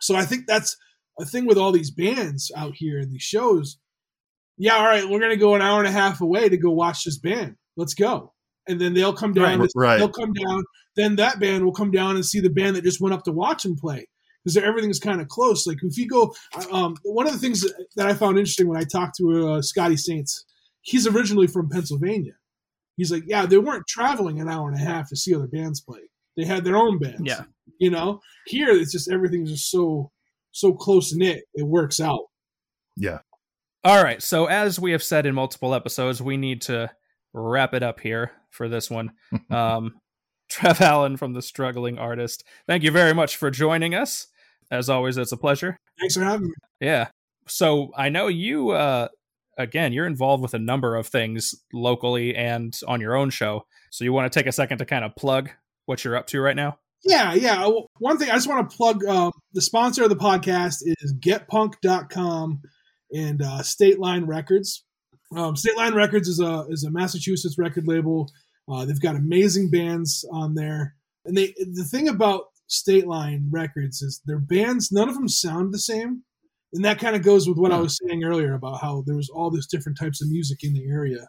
[0.00, 0.76] so I think that's
[1.20, 3.78] a thing with all these bands out here and these shows.
[4.56, 7.04] Yeah, all right, we're gonna go an hour and a half away to go watch
[7.04, 7.56] this band.
[7.76, 8.32] Let's go.
[8.66, 9.60] And then they'll come down.
[9.60, 9.70] Right.
[9.74, 9.96] Right.
[9.98, 10.64] They'll come down.
[10.96, 13.32] Then that band will come down and see the band that just went up to
[13.32, 14.06] watch them play
[14.44, 15.66] because everything's kind of close.
[15.66, 16.34] Like if you go,
[16.70, 19.62] um, one of the things that, that I found interesting when I talked to uh,
[19.62, 20.44] Scotty Saints,
[20.82, 22.32] he's originally from Pennsylvania.
[22.96, 25.80] He's like, yeah, they weren't traveling an hour and a half to see other bands
[25.80, 26.00] play.
[26.36, 27.22] They had their own bands.
[27.24, 27.44] Yeah.
[27.78, 30.10] You know, here it's just everything's just so
[30.52, 31.44] so close knit.
[31.54, 32.24] It works out.
[32.96, 33.20] Yeah.
[33.84, 34.22] All right.
[34.22, 36.90] So, as we have said in multiple episodes, we need to
[37.32, 39.12] wrap it up here for this one.
[39.50, 40.00] Um,
[40.48, 44.26] Trev Allen from The Struggling Artist, thank you very much for joining us.
[44.72, 45.76] As always, it's a pleasure.
[46.00, 46.54] Thanks for having me.
[46.80, 47.08] Yeah.
[47.46, 49.08] So, I know you, uh,
[49.58, 53.66] again, you're involved with a number of things locally and on your own show.
[53.90, 55.50] So, you want to take a second to kind of plug
[55.84, 56.78] what you're up to right now?
[57.04, 57.68] Yeah, yeah.
[57.98, 62.62] One thing I just want to plug uh, the sponsor of the podcast is getpunk.com
[63.12, 64.84] and uh, State Line Records.
[65.36, 68.30] Um, State Line Records is a is a Massachusetts record label.
[68.70, 70.94] Uh, they've got amazing bands on there,
[71.24, 75.72] and they the thing about State Line Records is their bands none of them sound
[75.72, 76.22] the same,
[76.72, 79.28] and that kind of goes with what I was saying earlier about how there was
[79.28, 81.28] all this different types of music in the area.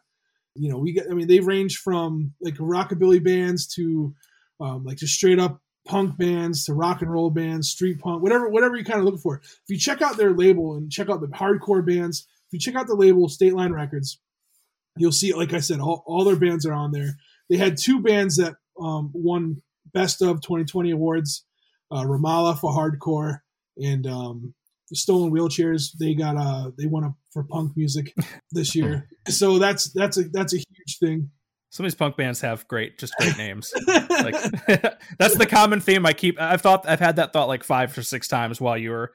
[0.56, 4.14] You know, we get I mean they range from like rockabilly bands to
[4.60, 8.50] um, like just straight up punk bands to rock and roll bands, street punk, whatever
[8.50, 9.42] whatever you're kind of look for.
[9.44, 12.76] If you check out their label and check out the hardcore bands, if you check
[12.76, 14.20] out the label State Line Records,
[14.98, 17.18] you'll see, like I said, all, all their bands are on there.
[17.50, 19.62] They had two bands that um, won
[19.94, 21.46] Best of 2020 awards:
[21.92, 23.40] uh, Ramallah for hardcore
[23.78, 24.54] and um,
[24.90, 25.98] the Stolen Wheelchairs.
[26.00, 28.14] They got uh they won up for punk music
[28.52, 31.32] this year, so that's that's a that's a huge thing.
[31.72, 33.74] Some of these punk bands have great, just great names.
[33.88, 34.36] like
[35.18, 36.40] that's the common theme I keep.
[36.40, 39.12] I've thought I've had that thought like five or six times while you were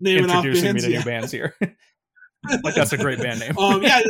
[0.00, 0.98] Naming introducing bands, me to yeah.
[0.98, 1.56] new bands here.
[2.62, 3.56] like that's a great band name.
[3.56, 4.02] um, yeah.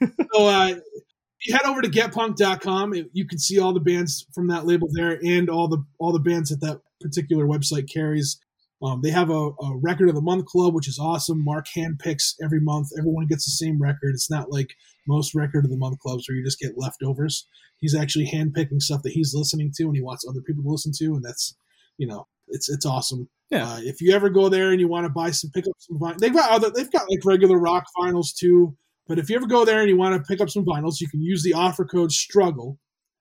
[0.00, 0.74] so uh,
[1.44, 2.94] you head over to getpunk.com.
[3.12, 6.18] You can see all the bands from that label there, and all the all the
[6.18, 8.40] bands that that particular website carries.
[8.82, 11.44] Um, they have a, a record of the month club, which is awesome.
[11.44, 12.88] Mark handpicks every month.
[12.98, 14.10] Everyone gets the same record.
[14.12, 14.74] It's not like
[15.06, 17.46] most record of the month clubs where you just get leftovers.
[17.78, 20.92] He's actually handpicking stuff that he's listening to and he wants other people to listen
[20.98, 21.54] to, and that's
[21.96, 23.28] you know it's it's awesome.
[23.50, 23.68] Yeah.
[23.68, 25.98] Uh, if you ever go there and you want to buy some, pick up some
[25.98, 26.18] vinyl.
[26.18, 28.74] They've got other, they've got like regular rock vinyls too.
[29.08, 31.08] But if you ever go there and you want to pick up some vinyls, you
[31.08, 32.78] can use the offer code STRUGGLE,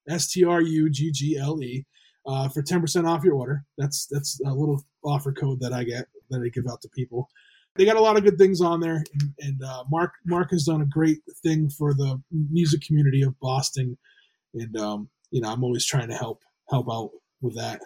[0.09, 1.85] S T R U G G L E,
[2.25, 3.65] uh, for ten percent off your order.
[3.77, 7.29] That's that's a little offer code that I get that I give out to people.
[7.75, 10.65] They got a lot of good things on there, and, and uh, Mark Mark has
[10.65, 13.97] done a great thing for the music community of Boston,
[14.53, 17.11] and um, you know I'm always trying to help help out
[17.41, 17.81] with that.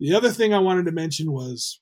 [0.00, 1.80] The other thing I wanted to mention was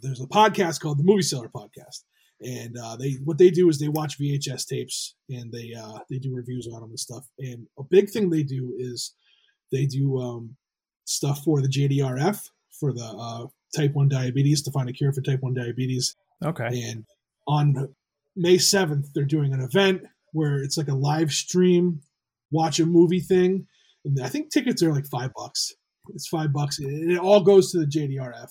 [0.00, 2.02] there's a podcast called the Movie Seller Podcast,
[2.44, 6.18] and uh, they what they do is they watch VHS tapes and they uh, they
[6.18, 7.24] do reviews on them and stuff.
[7.38, 9.14] And a big thing they do is
[9.72, 10.56] they do um,
[11.06, 12.40] stuff for the JDRF
[12.78, 16.16] for the uh, type one diabetes to find a cure for type one diabetes.
[16.44, 16.66] Okay.
[16.66, 17.04] And
[17.46, 17.94] on
[18.36, 22.00] May 7th, they're doing an event where it's like a live stream,
[22.50, 23.66] watch a movie thing.
[24.04, 25.72] And I think tickets are like five bucks.
[26.10, 26.78] It's five bucks.
[26.78, 28.48] And it all goes to the JDRF.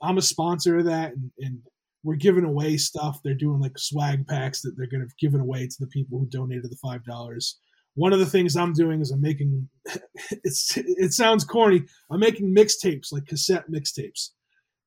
[0.00, 1.12] I'm a sponsor of that.
[1.12, 1.58] And, and
[2.06, 3.18] we're giving away stuff.
[3.24, 6.20] They're doing like swag packs that they're going to give it away to the people
[6.20, 7.54] who donated the $5.
[7.94, 9.68] One of the things I'm doing is I'm making,
[10.44, 11.82] it's, it sounds corny.
[12.08, 14.30] I'm making mixtapes, like cassette mixtapes.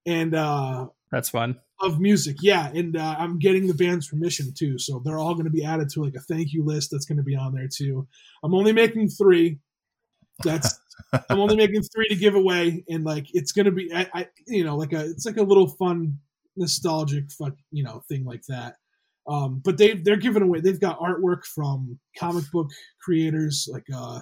[0.05, 1.59] And, uh, That's fun.
[1.81, 5.45] of music yeah and uh, i'm getting the band's permission too so they're all going
[5.45, 7.69] to be added to like a thank you list that's going to be on there
[7.73, 8.05] too
[8.43, 9.57] i'm only making three
[10.43, 10.77] that's
[11.29, 14.27] i'm only making three to give away and like it's going to be I, I
[14.45, 16.19] you know like a it's like a little fun
[16.59, 18.75] nostalgic fuck you know thing like that
[19.27, 22.67] um but they they're giving away they've got artwork from comic book
[23.01, 24.19] creators like uh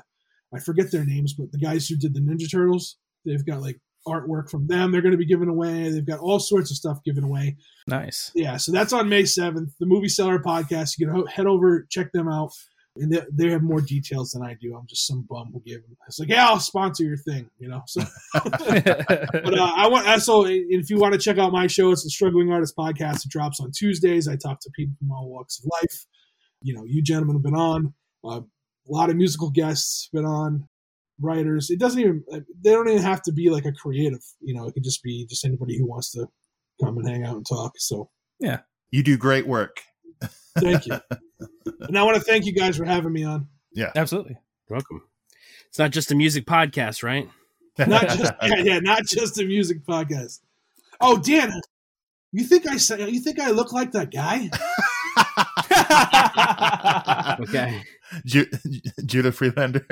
[0.55, 3.77] i forget their names but the guys who did the ninja turtles they've got like
[4.07, 6.97] artwork from them they're going to be given away they've got all sorts of stuff
[7.03, 7.57] given away
[7.89, 8.31] Nice.
[8.35, 9.71] yeah, so that's on May 7th.
[9.79, 10.97] The Movie Seller podcast.
[10.97, 12.51] You can ho- head over, check them out.
[13.00, 14.76] And they, they have more details than I do.
[14.76, 15.95] I'm just some bum who gave them.
[16.08, 17.82] It's like, yeah, I'll sponsor your thing, you know.
[17.88, 18.02] So,
[18.34, 22.10] but uh, I want also if you want to check out my show, it's the
[22.10, 23.26] Struggling Artist Podcast.
[23.26, 24.28] It drops on Tuesdays.
[24.28, 26.06] I talk to people from all walks of life.
[26.62, 27.93] You know, you gentlemen have been on.
[28.24, 30.68] Uh, a lot of musical guests been on.
[31.20, 31.72] Writers.
[31.72, 32.24] It doesn't even.
[32.30, 34.22] They don't even have to be like a creative.
[34.39, 36.28] You know, it could just be just anybody who wants to
[36.80, 37.74] come and hang out and talk.
[37.78, 38.60] So yeah
[38.91, 39.82] You do great work.
[40.58, 41.00] Thank you.
[41.39, 43.47] and I want to thank you guys for having me on.
[43.73, 44.38] Yeah, absolutely.
[44.69, 45.01] You're welcome.
[45.69, 47.29] It's not just a music podcast, right?
[47.77, 50.39] Not just yeah, yeah, not just a music podcast.
[50.99, 51.51] Oh, Dan,
[52.31, 54.49] you think I say you think I look like that guy?
[57.39, 57.81] Okay.
[58.25, 58.49] Ju-
[59.05, 59.85] Judah Friedlander.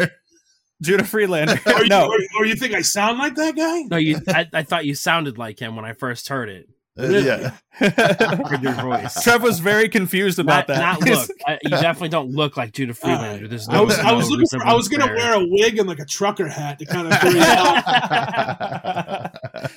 [0.82, 1.60] Judah Friedlander.
[1.66, 2.08] Or, you- no.
[2.08, 3.84] or, or you think I sound like that guy?
[3.84, 4.20] No, you.
[4.28, 6.70] I, I thought you sounded like him when I first heard it.
[6.98, 7.26] Uh, Really?
[7.26, 7.52] yeah.
[7.72, 9.22] Heard your voice.
[9.22, 10.80] Trev was very confused about Not, that.
[10.80, 11.30] not look.
[11.46, 13.50] I, you definitely don't look like Judah Friedlander.
[13.50, 13.80] There's no.
[13.80, 16.06] I was I was looking for, I was gonna wear a wig and like a
[16.06, 19.32] trucker hat to kind of throw you out.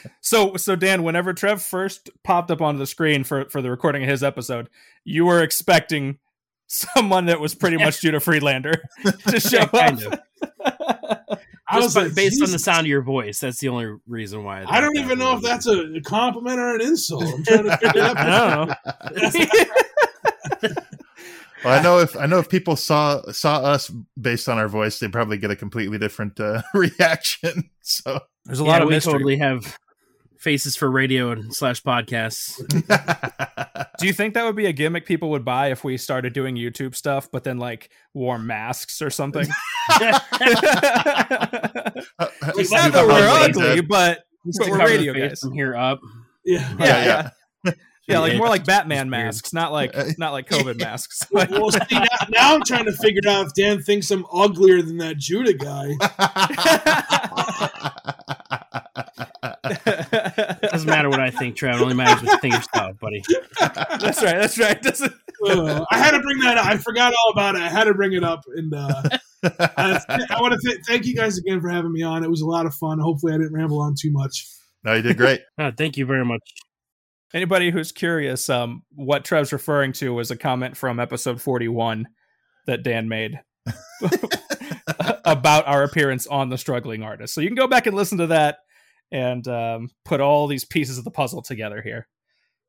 [0.21, 4.05] so so Dan, whenever Trev first popped up onto the screen for for the recording
[4.05, 4.69] of his episode,
[5.05, 6.19] you were expecting
[6.69, 8.81] someone that was pretty much Judah Friedlander
[9.29, 10.25] to show Yeah, kind up.
[11.71, 11.75] Of.
[11.75, 13.41] I was Just like, based on the sound of your voice.
[13.41, 14.65] That's the only reason why.
[14.67, 17.25] I don't even know if that's a compliment or an insult.
[17.25, 18.77] I'm trying to figure that out.
[18.85, 20.75] I know.
[21.65, 23.91] Well, I know if I know if people saw saw us
[24.21, 27.71] based on our voice, they'd probably get a completely different uh, reaction.
[27.83, 29.13] So There's a Yeah, lot of we mystery.
[29.15, 29.77] totally have
[30.39, 32.61] faces for radio and slash podcasts.
[33.99, 36.55] Do you think that would be a gimmick people would buy if we started doing
[36.57, 39.47] YouTube stuff, but then like wore masks or something?
[39.91, 40.21] It's
[42.71, 44.25] Not not that we're right ugly, but
[44.59, 45.41] But we're radio face guys.
[45.41, 46.01] from here up.
[46.45, 46.75] Yeah.
[46.79, 47.31] yeah,
[47.65, 47.73] yeah,
[48.07, 48.39] yeah, like Yeah.
[48.39, 51.23] more like Batman masks, not like not like COVID masks.
[51.31, 54.97] Well, see, now, now I'm trying to figure out if Dan thinks I'm uglier than
[54.99, 55.95] that Judah guy.
[60.79, 61.81] Doesn't matter what I think, Trev.
[61.81, 63.21] It only matters what you think yourself, buddy.
[63.59, 64.37] that's right.
[64.37, 64.81] That's right.
[64.81, 65.13] Doesn't
[65.45, 66.67] Uh, I had to bring that up.
[66.67, 67.63] I forgot all about it.
[67.63, 68.45] I had to bring it up.
[68.55, 69.03] And uh,
[69.43, 70.01] I,
[70.31, 72.23] I want to th- thank you guys again for having me on.
[72.23, 73.01] It was a lot of fun.
[73.01, 74.47] Hopefully, I didn't ramble on too much.
[74.85, 75.41] no, you did great.
[75.59, 76.49] Uh, thank you very much.
[77.35, 82.07] Anybody who's curious, um, what Trev's referring to was a comment from episode 41
[82.67, 83.41] that Dan made
[85.25, 87.35] about our appearance on the struggling artist.
[87.35, 88.59] So you can go back and listen to that
[89.11, 92.09] and um, put all these pieces of the puzzle together here.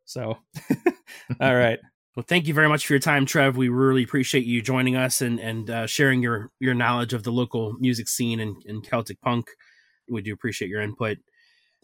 [0.06, 0.38] So,
[1.40, 1.80] all right.
[2.16, 3.56] Well, thank you very much for your time, Trev.
[3.56, 7.32] We really appreciate you joining us and and uh, sharing your your knowledge of the
[7.32, 9.48] local music scene and, and Celtic punk.
[10.10, 11.20] We do appreciate your input,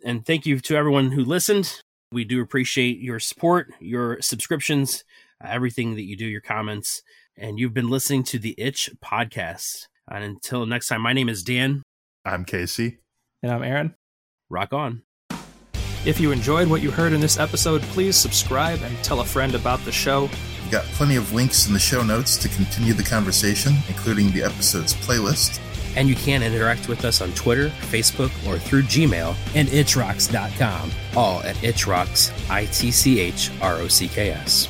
[0.03, 1.82] and thank you to everyone who listened.
[2.12, 5.06] We do appreciate your support, your subscriptions,
[5.41, 7.01] uh, everything that you do, your comments,
[7.38, 9.88] and you've been listening to the Itch podcast.
[10.10, 11.82] And until next time, my name is Dan.
[12.26, 12.99] I'm Casey.
[13.41, 13.95] And I'm Aaron.
[14.50, 15.02] Rock on.
[16.06, 19.56] If you enjoyed what you heard in this episode, please subscribe and tell a friend
[19.56, 20.30] about the show.
[20.62, 24.43] We've got plenty of links in the show notes to continue the conversation, including the
[24.43, 25.60] episode's playlist.
[25.96, 31.41] And you can interact with us on Twitter, Facebook, or through Gmail and itchrocks.com, all
[31.41, 34.68] at itchrocks, I T C H R O C K S.